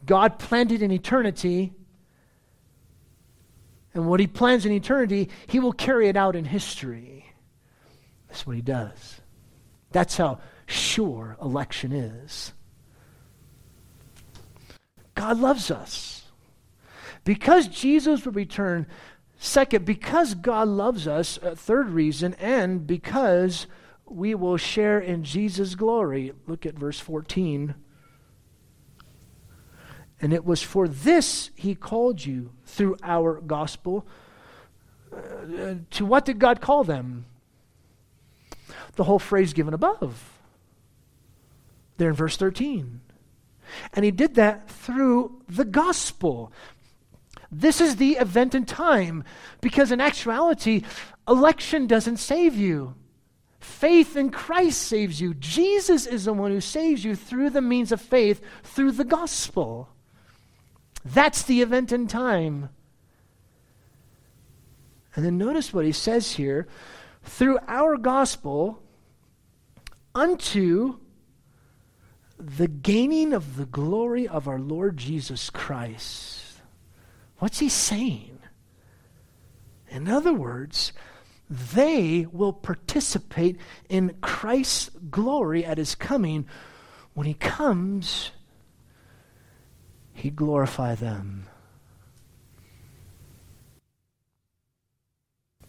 God 0.06 0.40
planted 0.40 0.82
in 0.82 0.92
eternity 0.92 1.74
and 3.98 4.08
what 4.08 4.20
he 4.20 4.28
plans 4.28 4.64
in 4.64 4.72
eternity, 4.72 5.30
he 5.48 5.60
will 5.60 5.74
carry 5.74 6.08
it 6.08 6.16
out 6.16 6.36
in 6.36 6.46
history. 6.46 7.34
That's 8.28 8.46
what 8.46 8.56
he 8.56 8.62
does. 8.62 9.22
That's 9.92 10.18
how 10.18 10.40
sure 10.68 11.36
election 11.42 11.92
is. 11.92 12.54
God 15.16 15.40
loves 15.40 15.72
us. 15.72 16.26
Because 17.24 17.68
Jesus 17.68 18.24
will 18.24 18.34
return, 18.34 18.86
second, 19.40 19.84
because 19.84 20.36
God 20.36 20.68
loves 20.68 21.08
us, 21.08 21.40
uh, 21.42 21.56
third 21.56 21.90
reason, 21.90 22.36
and 22.36 22.86
because 22.86 23.66
we 24.06 24.36
will 24.36 24.58
share 24.58 25.00
in 25.00 25.24
Jesus' 25.24 25.74
glory. 25.74 26.34
Look 26.46 26.68
at 26.68 26.76
verse 26.76 27.00
14. 27.00 27.74
And 30.22 30.34
it 30.34 30.44
was 30.44 30.62
for 30.62 30.88
this 30.88 31.52
he 31.56 31.76
called 31.76 32.26
you 32.26 32.52
through 32.66 32.98
our 33.04 33.40
gospel. 33.42 34.06
Uh, 35.14 35.76
to 35.92 36.06
what 36.06 36.26
did 36.26 36.40
God 36.40 36.60
call 36.60 36.84
them? 36.84 37.26
The 38.96 39.04
whole 39.04 39.20
phrase 39.20 39.54
given 39.54 39.74
above. 39.74 40.40
There 41.98 42.10
in 42.10 42.16
verse 42.16 42.38
13. 42.38 43.02
And 43.94 44.06
he 44.06 44.12
did 44.12 44.36
that 44.36 44.70
through 44.70 45.42
the 45.48 45.66
gospel. 45.66 46.52
This 47.52 47.80
is 47.80 47.96
the 47.96 48.14
event 48.14 48.56
in 48.56 48.66
time 48.66 49.24
because, 49.62 49.92
in 49.92 50.02
actuality, 50.02 50.84
election 51.28 51.88
doesn't 51.88 52.18
save 52.18 52.56
you. 52.56 52.96
Faith 53.60 54.16
in 54.16 54.30
Christ 54.30 54.82
saves 54.82 55.20
you. 55.20 55.34
Jesus 55.34 56.06
is 56.06 56.26
the 56.26 56.34
one 56.34 56.52
who 56.52 56.62
saves 56.62 57.04
you 57.04 57.16
through 57.16 57.50
the 57.50 57.62
means 57.62 57.92
of 57.92 58.02
faith, 58.02 58.42
through 58.64 58.94
the 58.94 59.04
gospel. 59.04 59.90
That's 61.14 61.44
the 61.44 61.62
event 61.62 61.92
in 61.92 62.08
time. 62.08 62.70
And 65.16 65.26
then 65.26 65.38
notice 65.38 65.74
what 65.74 65.86
he 65.86 65.92
says 65.92 66.34
here 66.34 66.68
through 67.24 67.60
our 67.68 67.98
gospel 67.98 68.82
unto 70.14 71.00
the 72.38 72.68
gaining 72.68 73.34
of 73.34 73.56
the 73.56 73.66
glory 73.66 74.28
of 74.28 74.48
our 74.48 74.60
Lord 74.60 74.98
Jesus 74.98 75.50
Christ. 75.50 76.60
What's 77.40 77.60
he 77.60 77.70
saying? 77.70 78.40
In 79.90 80.08
other 80.08 80.34
words, 80.34 80.92
they 81.50 82.28
will 82.32 82.54
participate 82.54 83.58
in 83.90 84.18
Christ's 84.22 84.90
glory 85.10 85.64
at 85.64 85.78
his 85.78 85.96
coming. 85.96 86.46
When 87.14 87.26
he 87.26 87.34
comes, 87.34 88.32
he 90.18 90.30
glorify 90.30 90.96
them. 90.96 91.48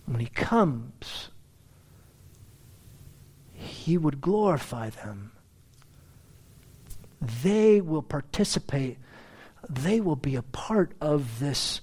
When 0.07 0.21
he 0.21 0.27
comes, 0.27 1.29
he 3.53 3.97
would 3.97 4.21
glorify 4.21 4.91
them 4.91 5.33
they 7.21 7.81
will 7.81 8.03
participate, 8.03 8.99
they 9.69 10.01
will 10.01 10.17
be 10.17 10.37
a 10.37 10.43
part 10.43 10.93
of 11.01 11.41
this 11.41 11.81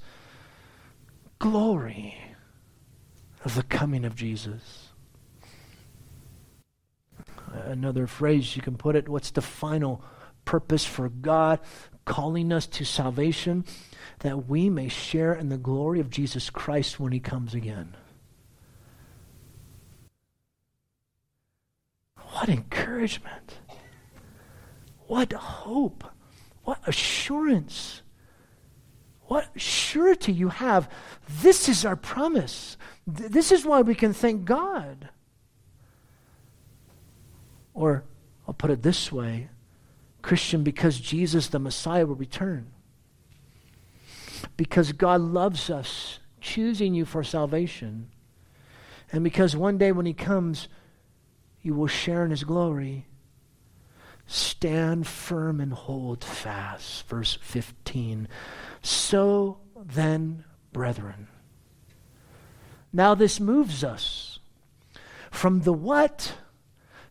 glory 1.39 2.17
of 3.43 3.55
the 3.55 3.63
coming 3.63 4.05
of 4.05 4.15
Jesus. 4.15 4.89
Another 7.51 8.07
phrase 8.07 8.55
you 8.55 8.61
can 8.61 8.77
put 8.77 8.95
it 8.95 9.07
what's 9.07 9.31
the 9.31 9.41
final 9.41 10.03
purpose 10.45 10.85
for 10.85 11.09
God 11.09 11.59
calling 12.05 12.51
us 12.51 12.67
to 12.67 12.85
salvation? 12.85 13.65
That 14.19 14.47
we 14.47 14.69
may 14.69 14.87
share 14.87 15.33
in 15.33 15.49
the 15.49 15.57
glory 15.57 15.99
of 15.99 16.09
Jesus 16.09 16.49
Christ 16.49 16.99
when 16.99 17.11
he 17.11 17.19
comes 17.19 17.53
again. 17.53 17.95
What 22.17 22.49
encouragement! 22.49 23.59
What 25.07 25.33
hope! 25.33 26.03
What 26.63 26.79
assurance! 26.87 28.01
What 29.27 29.49
surety 29.55 30.33
you 30.33 30.49
have. 30.49 30.89
This 31.41 31.67
is 31.67 31.83
our 31.85 31.95
promise. 31.95 32.77
Th- 33.11 33.29
this 33.29 33.51
is 33.51 33.65
why 33.65 33.81
we 33.81 33.95
can 33.95 34.13
thank 34.13 34.45
God. 34.45 35.09
Or, 37.73 38.03
I'll 38.47 38.53
put 38.53 38.69
it 38.69 38.83
this 38.83 39.11
way 39.11 39.49
Christian, 40.25 40.63
because 40.63 40.99
Jesus 40.99 41.49
the 41.49 41.59
Messiah 41.59 42.07
will 42.07 42.15
return. 42.15 42.71
Because 44.57 44.91
God 44.91 45.21
loves 45.21 45.69
us, 45.69 46.17
choosing 46.41 46.95
you 46.95 47.05
for 47.05 47.23
salvation. 47.23 48.09
And 49.11 49.23
because 49.23 49.55
one 49.55 49.77
day 49.77 49.91
when 49.91 50.07
He 50.07 50.13
comes, 50.13 50.67
you 51.61 51.75
will 51.75 51.85
share 51.85 52.25
in 52.25 52.31
His 52.31 52.43
glory. 52.43 53.05
Stand 54.25 55.05
firm 55.05 55.61
and 55.61 55.71
hold 55.71 56.23
fast. 56.23 57.07
Verse 57.07 57.37
15. 57.43 58.27
So 58.81 59.59
then, 59.79 60.43
brethren. 60.73 61.27
Now 62.91 63.13
this 63.13 63.39
moves 63.39 63.83
us 63.83 64.39
from 65.29 65.61
the 65.61 65.73
what 65.73 66.33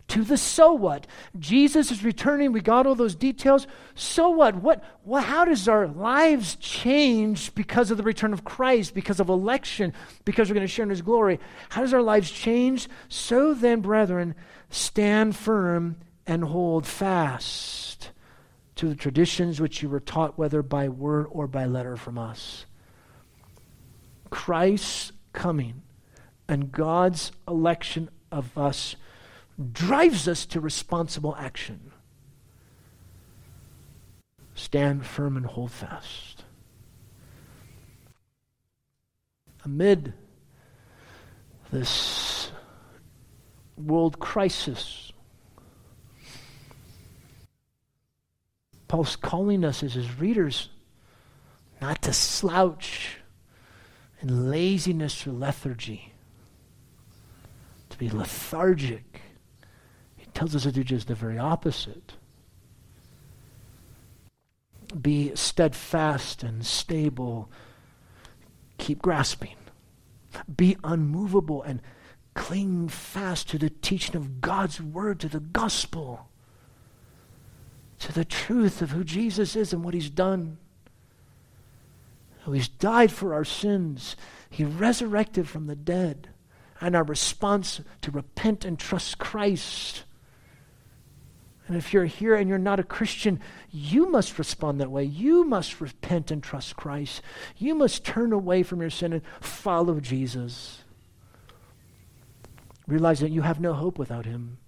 to 0.09 0.23
the 0.23 0.37
so 0.37 0.73
what. 0.73 1.07
Jesus 1.38 1.90
is 1.90 2.05
returning. 2.05 2.53
We 2.53 2.61
got 2.61 2.87
all 2.87 2.95
those 2.95 3.14
details. 3.14 3.67
So 3.95 4.29
what? 4.29 4.57
What, 4.57 4.85
what 5.03 5.25
how 5.25 5.45
does 5.45 5.67
our 5.69 5.87
lives 5.87 6.57
change 6.57 7.55
because 7.55 7.90
of 7.90 7.97
the 7.97 8.03
return 8.03 8.33
of 8.33 8.45
Christ, 8.45 8.95
because 8.95 9.21
of 9.21 9.29
election, 9.29 9.93
because 10.25 10.49
we're 10.49 10.55
going 10.55 10.67
to 10.67 10.73
share 10.73 10.85
in 10.85 10.90
his 10.90 11.03
glory? 11.03 11.40
How 11.71 11.81
does 11.81 11.95
our 11.95 12.03
lives 12.03 12.31
change? 12.31 12.88
So 13.09 13.55
then, 13.55 13.81
brethren, 13.81 14.35
stand 14.69 15.37
firm 15.37 15.97
and 16.27 16.45
hold 16.45 16.87
fast 16.87 18.11
to 18.77 18.88
the 18.88 18.95
traditions 18.95 19.61
which 19.61 19.83
you 19.83 19.88
were 19.88 20.01
taught, 20.01 20.38
whether 20.38 20.62
by 20.62 20.88
word 20.88 21.27
or 21.31 21.47
by 21.47 21.64
letter 21.64 21.97
from 21.97 22.19
us. 22.19 22.67
Christ's 24.31 25.12
coming 25.33 25.83
and 26.49 26.73
God's 26.73 27.33
election 27.47 28.11
of 28.33 28.57
us 28.59 28.97
drives 29.73 30.27
us 30.27 30.47
to 30.47 30.61
responsible 30.61 31.37
action. 31.38 31.93
Stand 34.55 35.05
firm 35.05 35.37
and 35.37 35.47
hold 35.47 35.71
fast. 35.71 36.45
Amid 39.64 40.12
this 41.73 42.53
world 43.77 44.19
crisis, 44.19 45.12
Paul's 48.87 49.17
calling 49.17 49.64
us 49.64 49.83
as 49.83 49.95
his 49.95 50.21
readers 50.21 50.69
not 51.81 52.01
to 52.03 52.12
slouch 52.12 53.19
in 54.21 54.51
laziness 54.51 55.27
or 55.27 55.33
lethargy, 55.33 56.12
to 57.90 57.99
be 57.99 58.09
lethargic. 58.09 59.21
Tells 60.35 60.55
us 60.55 60.64
to 60.64 60.73
do 60.73 60.85
just 60.85 61.09
the 61.09 61.14
very 61.14 61.38
opposite. 61.38 62.14
Be 65.01 65.35
steadfast 65.35 66.42
and 66.42 66.64
stable. 66.66 67.51
Keep 68.79 69.01
grasping. 69.01 69.57
Be 70.54 70.77
unmovable 70.85 71.63
and 71.63 71.81
cling 72.35 72.88
fast 72.88 73.48
to 73.50 73.58
the 73.58 73.71
teaching 73.71 74.17
of 74.17 74.40
God's 74.40 74.81
word, 74.81 75.21
to 75.21 75.29
the 75.29 75.40
gospel 75.40 76.29
to 78.04 78.13
the 78.13 78.25
truth 78.25 78.83
of 78.83 78.90
who 78.90 79.02
Jesus 79.02 79.56
is 79.56 79.73
and 79.73 79.83
what 79.83 79.94
he's 79.94 80.11
done. 80.11 80.58
He's 82.44 82.69
died 82.69 83.11
for 83.11 83.33
our 83.33 83.46
sins, 83.46 84.15
he 84.50 84.63
resurrected 84.63 85.48
from 85.48 85.67
the 85.67 85.75
dead, 85.75 86.29
and 86.83 86.94
our 86.94 87.02
response 87.02 87.81
to 88.02 88.11
repent 88.11 88.67
and 88.67 88.79
trust 88.79 89.17
Christ. 89.17 90.04
And 91.67 91.77
if 91.77 91.92
you're 91.92 92.04
here 92.04 92.35
and 92.35 92.48
you're 92.48 92.58
not 92.58 92.79
a 92.79 92.85
Christian, 92.85 93.40
you 93.71 94.10
must 94.10 94.38
respond 94.38 94.81
that 94.81 94.90
way. 94.90 95.04
You 95.04 95.44
must 95.44 95.81
repent 95.81 96.31
and 96.31 96.42
trust 96.42 96.77
Christ. 96.77 97.23
You 97.56 97.75
must 97.75 98.04
turn 98.04 98.33
away 98.33 98.62
from 98.62 98.81
your 98.81 98.90
sin 98.90 99.15
and 99.15 99.23
follow 99.40 99.98
Jesus. 99.98 100.83
Realize 102.87 103.21
that 103.21 103.31
you 103.31 103.40
have 103.42 103.60
no 103.60 103.73
hope 103.73 103.98
without 103.98 104.27
him. 104.27 104.58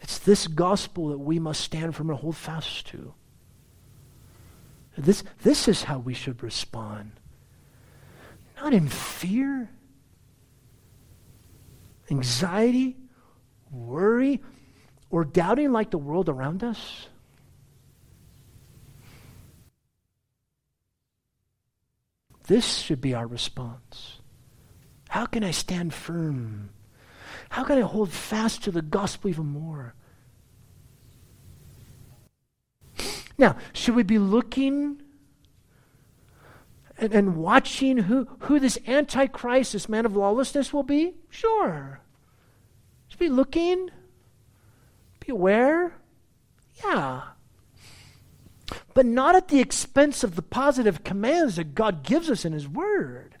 It's 0.00 0.18
this 0.18 0.48
gospel 0.48 1.08
that 1.08 1.18
we 1.18 1.38
must 1.38 1.60
stand 1.60 1.94
firm 1.94 2.10
and 2.10 2.18
hold 2.18 2.36
fast 2.36 2.88
to. 2.88 3.14
This, 4.98 5.22
this 5.42 5.68
is 5.68 5.84
how 5.84 5.98
we 5.98 6.12
should 6.12 6.42
respond. 6.42 7.12
Not 8.56 8.74
in 8.74 8.88
fear, 8.88 9.70
anxiety, 12.10 12.96
worry 13.74 14.40
or 15.10 15.24
doubting 15.24 15.72
like 15.72 15.90
the 15.90 15.98
world 15.98 16.28
around 16.28 16.62
us? 16.64 17.08
This 22.46 22.78
should 22.78 23.00
be 23.00 23.14
our 23.14 23.26
response. 23.26 24.20
How 25.08 25.26
can 25.26 25.42
I 25.42 25.50
stand 25.50 25.94
firm? 25.94 26.70
How 27.50 27.64
can 27.64 27.78
I 27.78 27.82
hold 27.82 28.10
fast 28.10 28.64
to 28.64 28.70
the 28.70 28.82
gospel 28.82 29.30
even 29.30 29.46
more? 29.46 29.94
Now, 33.38 33.56
should 33.72 33.94
we 33.94 34.02
be 34.02 34.18
looking 34.18 35.00
and, 36.98 37.12
and 37.12 37.36
watching 37.36 37.98
who, 37.98 38.28
who 38.40 38.60
this 38.60 38.78
antichrist, 38.86 39.72
this 39.72 39.88
man 39.88 40.06
of 40.06 40.16
lawlessness, 40.16 40.72
will 40.72 40.82
be? 40.82 41.14
Sure. 41.30 42.00
Should 43.14 43.20
be 43.20 43.28
looking, 43.28 43.90
be 45.24 45.30
aware. 45.30 45.94
Yeah. 46.84 47.22
But 48.92 49.06
not 49.06 49.36
at 49.36 49.46
the 49.46 49.60
expense 49.60 50.24
of 50.24 50.34
the 50.34 50.42
positive 50.42 51.04
commands 51.04 51.54
that 51.54 51.76
God 51.76 52.02
gives 52.02 52.28
us 52.28 52.44
in 52.44 52.52
His 52.52 52.66
Word. 52.66 53.36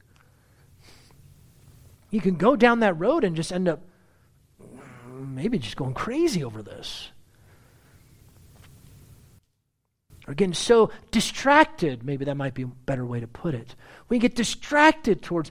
You 2.10 2.20
can 2.20 2.36
go 2.36 2.54
down 2.54 2.78
that 2.80 2.94
road 3.00 3.24
and 3.24 3.34
just 3.34 3.50
end 3.50 3.66
up 3.66 3.80
maybe 5.12 5.58
just 5.58 5.74
going 5.74 5.94
crazy 5.94 6.44
over 6.44 6.62
this. 6.62 7.10
or 10.28 10.34
getting 10.34 10.54
so 10.54 10.90
distracted, 11.10 12.04
maybe 12.04 12.24
that 12.24 12.36
might 12.36 12.54
be 12.54 12.62
a 12.62 12.66
better 12.66 13.04
way 13.04 13.18
to 13.18 13.26
put 13.26 13.54
it. 13.54 13.74
We 14.08 14.20
get 14.20 14.36
distracted 14.36 15.20
towards 15.20 15.50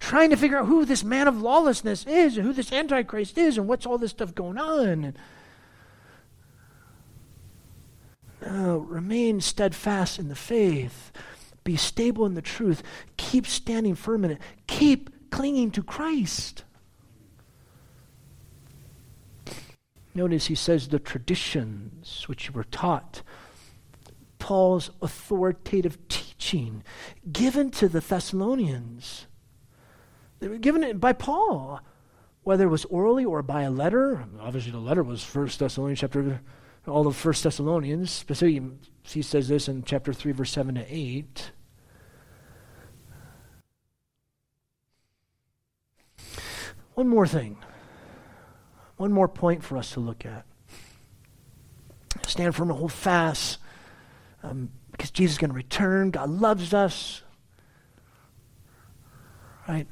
trying 0.00 0.30
to 0.30 0.36
figure 0.36 0.58
out 0.58 0.66
who 0.66 0.84
this 0.84 1.04
man 1.04 1.28
of 1.28 1.40
lawlessness 1.40 2.06
is 2.06 2.36
and 2.36 2.46
who 2.46 2.52
this 2.52 2.72
Antichrist 2.72 3.38
is 3.38 3.58
and 3.58 3.66
what's 3.66 3.86
all 3.86 3.98
this 3.98 4.10
stuff 4.10 4.34
going 4.34 4.58
on. 4.58 5.14
No, 8.44 8.78
remain 8.78 9.40
steadfast 9.40 10.18
in 10.18 10.28
the 10.28 10.34
faith. 10.36 11.12
Be 11.64 11.76
stable 11.76 12.26
in 12.26 12.34
the 12.34 12.42
truth. 12.42 12.82
Keep 13.16 13.46
standing 13.46 13.94
firm 13.94 14.24
in 14.24 14.32
it. 14.32 14.38
Keep 14.66 15.30
clinging 15.30 15.72
to 15.72 15.82
Christ. 15.82 16.64
Notice 20.14 20.46
he 20.46 20.54
says 20.54 20.88
the 20.88 20.98
traditions 20.98 22.28
which 22.28 22.46
you 22.46 22.52
were 22.52 22.64
taught 22.64 23.22
Paul's 24.38 24.90
authoritative 25.02 26.06
teaching 26.08 26.84
given 27.32 27.70
to 27.72 27.88
the 27.88 28.00
Thessalonians. 28.00 29.26
They 30.38 30.48
were 30.48 30.58
given 30.58 30.82
it 30.84 31.00
by 31.00 31.12
Paul, 31.12 31.80
whether 32.42 32.64
it 32.64 32.70
was 32.70 32.84
orally 32.86 33.24
or 33.24 33.42
by 33.42 33.62
a 33.62 33.70
letter. 33.70 34.24
Obviously, 34.40 34.72
the 34.72 34.78
letter 34.78 35.02
was 35.02 35.24
First 35.24 35.58
Thessalonians 35.58 36.00
chapter, 36.00 36.40
all 36.86 37.06
of 37.06 37.16
First 37.16 37.42
Thessalonians. 37.42 38.10
Specifically, 38.10 38.70
he 39.02 39.22
says 39.22 39.48
this 39.48 39.68
in 39.68 39.82
chapter 39.82 40.12
three, 40.12 40.32
verse 40.32 40.52
seven 40.52 40.74
to 40.74 40.84
eight. 40.88 41.52
One 46.94 47.08
more 47.08 47.26
thing, 47.26 47.58
one 48.96 49.12
more 49.12 49.28
point 49.28 49.62
for 49.62 49.76
us 49.76 49.90
to 49.92 50.00
look 50.00 50.24
at. 50.24 50.46
Stand 52.26 52.54
firm 52.54 52.70
and 52.70 52.78
hold 52.78 52.92
fast 52.92 53.58
um, 54.42 54.70
because 54.92 55.10
Jesus 55.10 55.34
is 55.34 55.38
going 55.38 55.50
to 55.50 55.56
return. 55.56 56.10
God 56.10 56.30
loves 56.30 56.74
us. 56.74 57.22
Right? 59.68 59.86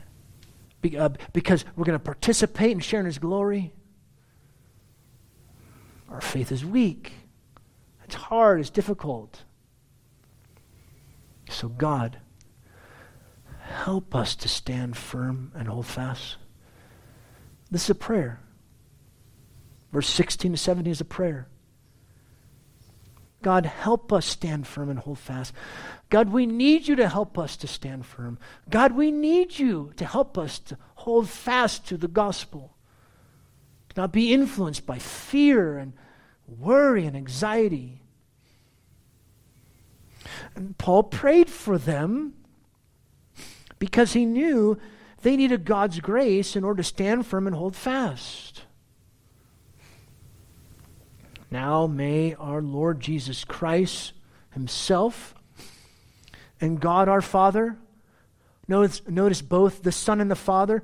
Uh, 0.85 1.09
because 1.33 1.65
we're 1.77 1.85
going 1.85 1.99
to 1.99 2.05
participate 2.05 2.73
in 2.73 2.81
sharing 2.81 3.07
his 3.07 3.19
glory. 3.19 3.73
Our 6.11 6.21
faith 6.21 6.53
is 6.53 6.65
weak. 6.65 7.13
It's 8.05 8.15
hard. 8.15 8.61
It's 8.61 8.71
difficult. 8.71 9.43
So, 11.49 11.69
God, 11.69 12.19
help 13.61 14.15
us 14.15 14.37
to 14.37 14.49
stand 14.49 14.97
firm 14.97 15.53
and 15.55 15.69
hold 15.69 15.87
fast. 15.87 16.37
This 17.71 17.85
is 17.85 17.91
a 17.91 17.95
prayer. 17.95 18.41
Verse 19.93 20.09
16 20.09 20.53
to 20.53 20.59
17 20.59 20.91
is 20.91 21.01
a 21.01 21.05
prayer. 21.05 21.49
God, 23.43 23.67
help 23.67 24.13
us 24.13 24.27
stand 24.27 24.67
firm 24.67 24.89
and 24.89 24.99
hold 24.99 25.19
fast. 25.19 25.53
God, 26.15 26.29
we 26.29 26.47
need 26.47 26.87
you 26.87 26.95
to 26.95 27.09
help 27.09 27.37
us 27.37 27.57
to 27.57 27.67
stand 27.67 28.07
firm. 28.07 28.39
God, 28.71 28.93
we 28.93 29.11
need 29.11 29.59
you 29.59 29.93
to 29.97 30.05
help 30.05 30.39
us 30.39 30.61
to 30.61 30.79
hold 30.95 31.29
fast 31.29 31.89
to 31.89 31.97
the 31.97 32.07
gospel, 32.07 32.77
to 33.89 34.01
not 34.01 34.13
be 34.13 34.33
influenced 34.33 34.87
by 34.87 35.01
fear 35.01 35.77
and 35.77 35.93
worry 36.47 37.05
and 37.05 37.17
anxiety. 37.17 38.01
And 40.55 40.79
Paul 40.79 41.03
prayed 41.03 41.51
for 41.51 41.79
them 41.79 42.35
because 43.81 44.13
he 44.13 44.25
knew 44.25 44.79
they 45.23 45.37
needed 45.37 45.65
God's 45.65 45.99
grace 45.99 46.55
in 46.55 46.63
order 46.63 46.77
to 46.77 46.89
stand 46.89 47.27
firm 47.27 47.49
and 47.49 47.57
hold 47.57 47.75
fast. 47.75 48.63
Now 51.51 51.89
may 51.89 52.35
our 52.35 52.63
Lord 52.63 53.01
Jesus 53.01 53.43
Christ 53.43 54.13
Himself 54.53 55.35
and 56.61 56.81
God 56.81 57.09
our 57.09 57.21
Father, 57.21 57.77
notice, 58.69 59.03
notice 59.09 59.43
both 59.43 59.83
the 59.83 59.93
Son 59.93 60.21
and 60.21 60.31
the 60.31 60.37
Father, 60.37 60.83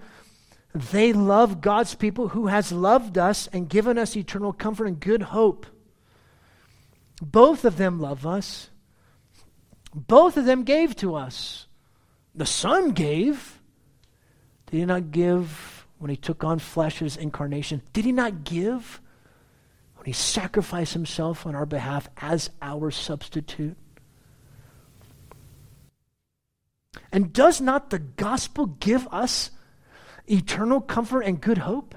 they 0.75 1.13
love 1.13 1.61
God's 1.61 1.95
people 1.95 2.29
who 2.29 2.47
has 2.47 2.71
loved 2.71 3.19
us 3.19 3.49
and 3.53 3.69
given 3.69 3.99
us 3.99 4.17
eternal 4.17 4.53
comfort 4.53 4.87
and 4.87 5.01
good 5.01 5.23
hope. 5.23 5.67
Both 7.23 7.65
of 7.65 7.77
them 7.77 8.01
love 8.01 8.27
us. 8.27 8.71
Both 9.95 10.37
of 10.37 10.45
them 10.45 10.63
gave 10.63 10.95
to 10.97 11.17
us. 11.17 11.67
The 12.35 12.47
Son 12.47 12.93
gave. 12.93 13.61
Did 14.67 14.79
he 14.79 14.85
not 14.85 15.11
give 15.11 15.87
when 15.99 16.11
he 16.11 16.17
took 16.17 16.45
on 16.45 16.61
flesh 16.61 17.03
as 17.03 17.17
incarnation? 17.17 17.83
Did 17.93 18.05
he 18.05 18.13
not 18.13 18.45
give? 18.45 19.01
when 20.01 20.07
he 20.07 20.13
sacrificed 20.15 20.95
himself 20.95 21.45
on 21.45 21.55
our 21.55 21.67
behalf 21.67 22.09
as 22.17 22.49
our 22.63 22.91
substitute? 22.91 23.77
And 27.13 27.33
does 27.33 27.61
not 27.61 27.91
the 27.91 27.99
gospel 27.99 28.67
give 28.67 29.07
us 29.09 29.51
eternal 30.27 30.81
comfort 30.81 31.23
and 31.23 31.41
good 31.41 31.59
hope? 31.59 31.95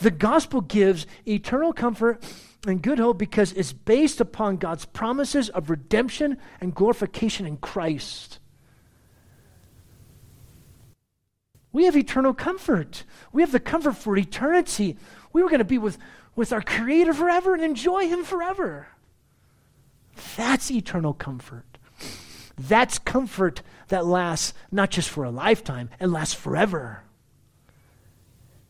The 0.00 0.10
gospel 0.10 0.60
gives 0.60 1.06
eternal 1.26 1.72
comfort 1.72 2.22
and 2.66 2.82
good 2.82 2.98
hope 2.98 3.18
because 3.18 3.52
it's 3.52 3.72
based 3.72 4.20
upon 4.20 4.56
God's 4.56 4.84
promises 4.84 5.48
of 5.50 5.70
redemption 5.70 6.38
and 6.60 6.74
glorification 6.74 7.46
in 7.46 7.56
Christ. 7.56 8.38
We 11.72 11.84
have 11.86 11.96
eternal 11.96 12.34
comfort. 12.34 13.04
We 13.32 13.42
have 13.42 13.52
the 13.52 13.60
comfort 13.60 13.96
for 13.96 14.16
eternity. 14.16 14.96
We 15.32 15.42
were 15.42 15.48
going 15.48 15.58
to 15.58 15.64
be 15.64 15.78
with 15.78 15.98
with 16.34 16.52
our 16.52 16.62
Creator 16.62 17.12
forever 17.12 17.54
and 17.54 17.62
enjoy 17.62 18.08
Him 18.08 18.24
forever. 18.24 18.88
That's 20.36 20.70
eternal 20.70 21.14
comfort. 21.14 21.71
That's 22.58 22.98
comfort 22.98 23.62
that 23.88 24.06
lasts 24.06 24.54
not 24.70 24.90
just 24.90 25.08
for 25.08 25.24
a 25.24 25.30
lifetime, 25.30 25.90
it 26.00 26.06
lasts 26.06 26.34
forever. 26.34 27.02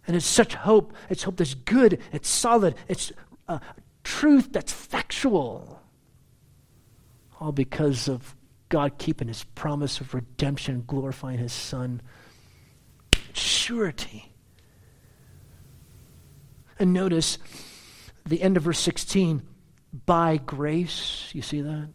And 0.07 0.16
it's 0.16 0.26
such 0.26 0.55
hope. 0.55 0.95
It's 1.09 1.22
hope 1.22 1.37
that's 1.37 1.55
good, 1.55 2.01
it's 2.12 2.28
solid, 2.28 2.74
it's 2.89 3.12
uh, 3.49 3.59
truth 4.05 4.53
that's 4.53 4.72
factual. 4.72 5.80
All 7.41 7.53
because 7.53 8.09
of 8.09 8.35
God 8.68 8.99
keeping 8.99 9.28
His 9.28 9.45
promise 9.45 10.01
of 10.01 10.14
redemption, 10.14 10.85
glorifying 10.87 11.39
His 11.39 11.53
Son. 11.53 12.01
Surety. 13.33 14.33
And 16.78 16.93
notice 16.93 17.39
the 18.26 18.43
end 18.43 18.57
of 18.57 18.64
verse 18.64 18.78
16 18.78 19.43
by 20.07 20.39
grace. 20.39 21.30
You 21.33 21.43
see 21.43 21.61
that? 21.61 21.91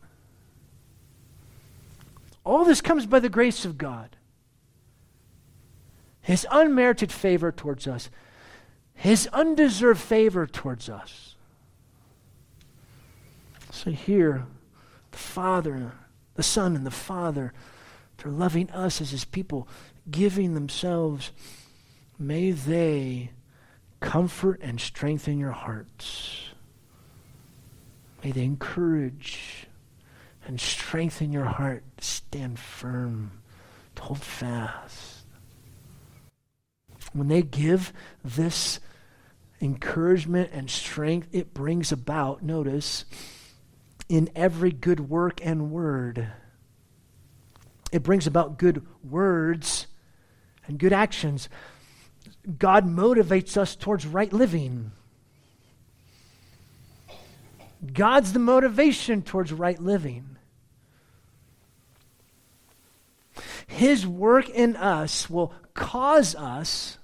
All 2.47 2.63
this 2.63 2.79
comes 2.79 3.05
by 3.05 3.19
the 3.19 3.27
grace 3.27 3.65
of 3.65 3.77
God. 3.77 4.15
His 6.21 6.47
unmerited 6.49 7.11
favor 7.11 7.51
towards 7.51 7.87
us, 7.87 8.09
His 8.93 9.27
undeserved 9.33 9.99
favor 9.99 10.47
towards 10.47 10.87
us. 10.87 11.35
So 13.69 13.91
here, 13.91 14.45
the 15.11 15.17
Father, 15.17 15.91
the 16.35 16.43
Son, 16.43 16.73
and 16.73 16.85
the 16.85 16.89
Father, 16.89 17.51
they're 18.15 18.31
loving 18.31 18.69
us 18.71 19.01
as 19.01 19.11
His 19.11 19.25
people, 19.25 19.67
giving 20.09 20.53
themselves. 20.53 21.31
May 22.17 22.51
they 22.51 23.31
comfort 23.99 24.61
and 24.63 24.79
strengthen 24.79 25.37
your 25.37 25.51
hearts. 25.51 26.45
May 28.23 28.31
they 28.31 28.45
encourage 28.45 29.66
and 30.47 30.59
strengthen 30.59 31.31
your 31.31 31.45
heart. 31.45 31.83
Stand 31.99 32.57
firm, 32.57 33.31
hold 33.99 34.19
fast. 34.19 35.25
When 37.13 37.27
they 37.27 37.41
give 37.41 37.93
this 38.23 38.79
encouragement 39.61 40.51
and 40.53 40.69
strength, 40.69 41.27
it 41.31 41.53
brings 41.53 41.91
about, 41.91 42.43
notice, 42.43 43.05
in 44.07 44.29
every 44.35 44.71
good 44.71 45.09
work 45.09 45.39
and 45.43 45.71
word. 45.71 46.31
it 47.91 48.03
brings 48.03 48.27
about 48.27 48.57
good 48.57 48.85
words 49.03 49.87
and 50.67 50.77
good 50.77 50.93
actions. 50.93 51.49
God 52.57 52.85
motivates 52.85 53.57
us 53.57 53.75
towards 53.75 54.05
right 54.05 54.31
living. 54.31 54.91
God's 57.93 58.33
the 58.33 58.39
motivation 58.39 59.21
towards 59.21 59.53
right 59.53 59.79
living. 59.79 60.36
His 63.67 64.07
work 64.07 64.49
in 64.49 64.75
us 64.75 65.29
will 65.29 65.53
cause 65.73 66.33
us 66.35 66.97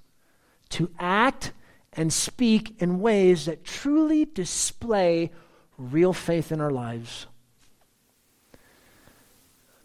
to 0.69 0.89
act 0.97 1.51
and 1.91 2.11
speak 2.11 2.81
in 2.81 2.99
ways 2.99 3.45
that 3.45 3.63
truly 3.63 4.25
display 4.25 5.31
real 5.77 6.13
faith 6.13 6.51
in 6.51 6.61
our 6.61 6.71
lives. 6.71 7.27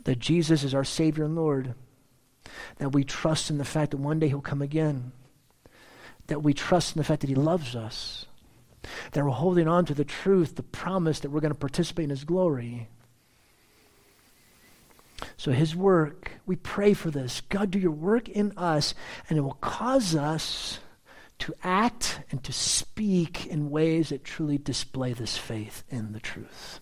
That 0.04 0.18
Jesus 0.18 0.64
is 0.64 0.74
our 0.74 0.84
Savior 0.84 1.24
and 1.24 1.36
Lord. 1.36 1.74
That 2.78 2.92
we 2.92 3.04
trust 3.04 3.50
in 3.50 3.58
the 3.58 3.64
fact 3.64 3.90
that 3.90 3.98
one 3.98 4.18
day 4.18 4.28
He'll 4.28 4.40
come 4.40 4.62
again. 4.62 5.12
That 6.28 6.42
we 6.42 6.54
trust 6.54 6.96
in 6.96 7.00
the 7.00 7.04
fact 7.04 7.20
that 7.20 7.28
He 7.28 7.34
loves 7.34 7.76
us. 7.76 8.24
That 9.12 9.24
we're 9.24 9.30
holding 9.30 9.68
on 9.68 9.84
to 9.86 9.94
the 9.94 10.04
truth, 10.04 10.54
the 10.54 10.62
promise 10.62 11.20
that 11.20 11.30
we're 11.30 11.40
going 11.40 11.52
to 11.52 11.58
participate 11.58 12.04
in 12.04 12.10
His 12.10 12.24
glory. 12.24 12.88
So, 15.36 15.52
His 15.52 15.74
work, 15.74 16.32
we 16.46 16.56
pray 16.56 16.94
for 16.94 17.10
this. 17.10 17.42
God, 17.48 17.70
do 17.70 17.78
your 17.78 17.90
work 17.90 18.28
in 18.28 18.52
us, 18.56 18.94
and 19.28 19.38
it 19.38 19.42
will 19.42 19.54
cause 19.54 20.14
us 20.14 20.78
to 21.40 21.54
act 21.62 22.20
and 22.30 22.42
to 22.44 22.52
speak 22.52 23.46
in 23.46 23.70
ways 23.70 24.08
that 24.08 24.24
truly 24.24 24.58
display 24.58 25.12
this 25.12 25.36
faith 25.36 25.84
in 25.88 26.12
the 26.12 26.20
truth. 26.20 26.80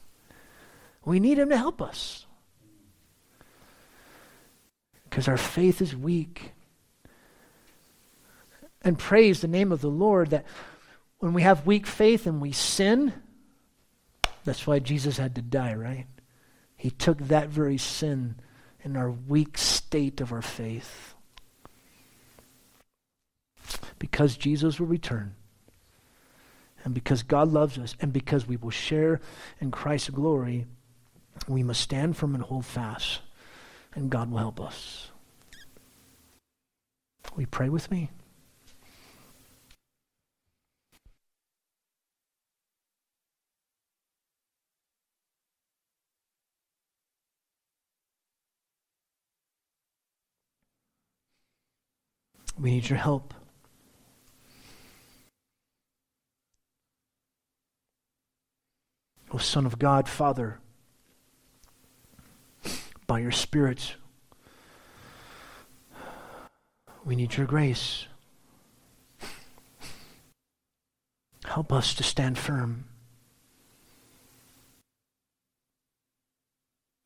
We 1.05 1.21
need 1.21 1.39
Him 1.39 1.51
to 1.51 1.57
help 1.57 1.81
us 1.81 2.27
because 5.05 5.29
our 5.29 5.37
faith 5.37 5.81
is 5.81 5.97
weak. 5.97 6.53
And 8.83 8.99
praise 8.99 9.41
the 9.41 9.49
name 9.49 9.73
of 9.73 9.81
the 9.81 9.89
Lord 9.89 10.31
that 10.31 10.45
when 11.19 11.33
we 11.33 11.43
have 11.43 11.67
weak 11.67 11.87
faith 11.87 12.27
and 12.27 12.41
we 12.41 12.53
sin, 12.53 13.13
that's 14.45 14.67
why 14.67 14.79
Jesus 14.79 15.17
had 15.17 15.35
to 15.37 15.43
die, 15.43 15.75
right? 15.75 16.07
He 16.77 16.91
took 16.91 17.19
that 17.19 17.49
very 17.49 17.79
sin 17.79 18.37
in 18.83 18.97
our 18.97 19.11
weak 19.11 19.59
state 19.59 20.21
of 20.21 20.33
our 20.33 20.43
faith 20.43 21.15
because 23.99 24.37
Jesus 24.37 24.79
will 24.79 24.87
return, 24.87 25.35
and 26.85 26.95
because 26.95 27.23
God 27.23 27.49
loves 27.49 27.79
us, 27.79 27.97
and 28.01 28.13
because 28.13 28.47
we 28.47 28.57
will 28.57 28.71
share 28.71 29.21
in 29.61 29.71
Christ's 29.71 30.11
glory, 30.11 30.67
we 31.49 31.63
must 31.63 31.81
stand 31.81 32.17
firm 32.17 32.35
and 32.35 32.45
hold 32.45 32.67
fast, 32.67 33.21
and 33.95 34.11
God 34.11 34.31
will 34.31 34.39
help 34.39 34.61
us. 34.61 35.11
You 37.37 37.47
pray 37.47 37.69
with 37.69 37.91
me? 37.91 38.11
We 52.59 52.71
need 52.71 52.89
your 52.89 52.99
help. 52.99 53.35
O 59.33 59.39
Son 59.39 59.67
of 59.67 59.79
God, 59.79 60.09
Father, 60.09 60.61
by 63.07 63.19
your 63.19 63.33
Spirit, 63.33 63.97
we 67.05 67.15
need 67.15 67.37
your 67.37 67.47
grace. 67.47 68.07
Help 71.45 71.73
us 71.73 71.95
to 71.95 72.03
stand 72.03 72.39
firm. 72.39 72.85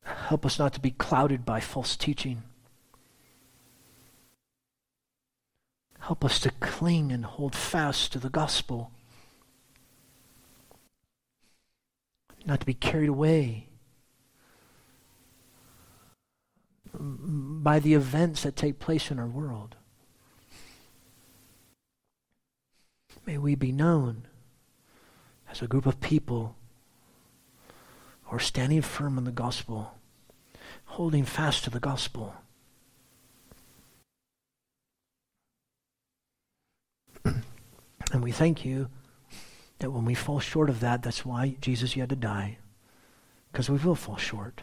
Help 0.05 0.47
us 0.47 0.59
not 0.59 0.73
to 0.75 0.81
be 0.81 0.93
clouded 0.93 1.45
by 1.45 1.61
false 1.61 1.97
teaching. 1.97 2.43
Help 6.01 6.25
us 6.25 6.41
to 6.41 6.51
cling 6.61 7.13
and 7.13 7.25
hold 7.25 7.55
fast 7.55 8.13
to 8.13 8.19
the 8.19 8.31
gospel. 8.31 8.91
not 12.47 12.61
to 12.61 12.67
be 12.67 12.75
carried 12.75 13.09
away 13.09 13.69
by 16.93 17.79
the 17.79 17.95
events 17.95 18.43
that 18.43 18.57
take 18.57 18.79
place 18.79 19.11
in 19.11 19.19
our 19.19 19.27
world. 19.27 19.77
May 23.27 23.39
we 23.39 23.55
be 23.55 23.73
known 23.73 24.27
as 25.51 25.63
a 25.63 25.69
group 25.69 25.87
of 25.87 26.01
people 26.01 26.57
who 28.25 28.37
are 28.37 28.41
standing 28.41 28.83
firm 28.83 29.19
in 29.19 29.25
the 29.25 29.31
gospel, 29.31 29.95
holding 30.87 31.25
fast 31.25 31.65
to 31.65 31.71
the 31.71 31.81
gospel. 31.81 32.35
And 38.13 38.23
we 38.23 38.33
thank 38.33 38.65
you 38.65 38.89
that 39.79 39.91
when 39.91 40.05
we 40.05 40.15
fall 40.15 40.41
short 40.41 40.69
of 40.69 40.81
that, 40.81 41.03
that's 41.03 41.25
why 41.25 41.57
Jesus 41.61 41.95
had 41.95 42.09
to 42.11 42.17
die. 42.17 42.59
Because 43.51 43.71
we 43.71 43.79
will 43.79 43.95
fall 43.95 44.17
short. 44.17 44.63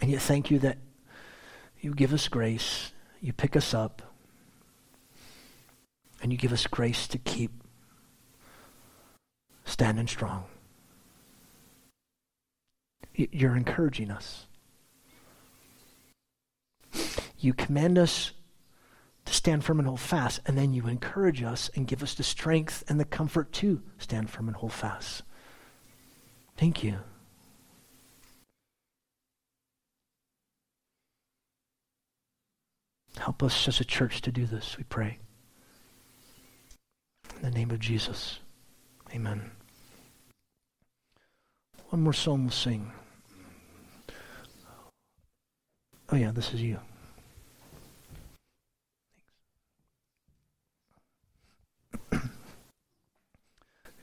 And 0.00 0.10
yet, 0.10 0.20
thank 0.20 0.50
you 0.50 0.58
that 0.58 0.78
you 1.80 1.94
give 1.94 2.12
us 2.12 2.28
grace, 2.28 2.92
you 3.20 3.32
pick 3.32 3.56
us 3.56 3.72
up, 3.72 4.02
and 6.22 6.32
you 6.32 6.38
give 6.38 6.52
us 6.52 6.66
grace 6.66 7.06
to 7.08 7.18
keep 7.18 7.50
standing 9.64 10.06
strong. 10.06 10.44
You're 13.14 13.56
encouraging 13.56 14.10
us. 14.10 14.46
You 17.38 17.54
command 17.54 17.98
us 17.98 18.32
to 19.26 19.34
stand 19.34 19.64
firm 19.64 19.78
and 19.78 19.86
hold 19.86 20.00
fast. 20.00 20.40
And 20.46 20.56
then 20.56 20.72
you 20.72 20.86
encourage 20.86 21.42
us 21.42 21.70
and 21.74 21.86
give 21.86 22.02
us 22.02 22.14
the 22.14 22.22
strength 22.22 22.82
and 22.88 22.98
the 22.98 23.04
comfort 23.04 23.52
to 23.54 23.82
stand 23.98 24.30
firm 24.30 24.48
and 24.48 24.56
hold 24.56 24.72
fast. 24.72 25.22
Thank 26.56 26.82
you. 26.82 26.96
Help 33.18 33.42
us 33.42 33.66
as 33.68 33.80
a 33.80 33.84
church 33.84 34.20
to 34.22 34.32
do 34.32 34.46
this, 34.46 34.76
we 34.78 34.84
pray. 34.84 35.18
In 37.36 37.42
the 37.42 37.50
name 37.50 37.70
of 37.70 37.80
Jesus. 37.80 38.40
Amen. 39.14 39.50
One 41.90 42.02
more 42.02 42.12
song 42.12 42.42
we'll 42.42 42.50
sing. 42.50 42.92
Oh, 46.10 46.16
yeah, 46.16 46.30
this 46.30 46.54
is 46.54 46.62
you. 46.62 46.78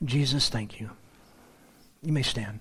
Jesus, 0.03 0.49
thank 0.49 0.79
you. 0.79 0.89
You 2.01 2.11
may 2.11 2.23
stand. 2.23 2.59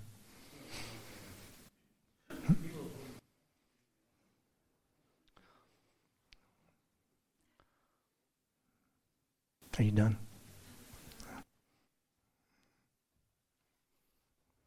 Are 9.78 9.82
you 9.82 9.90
done? 9.90 10.16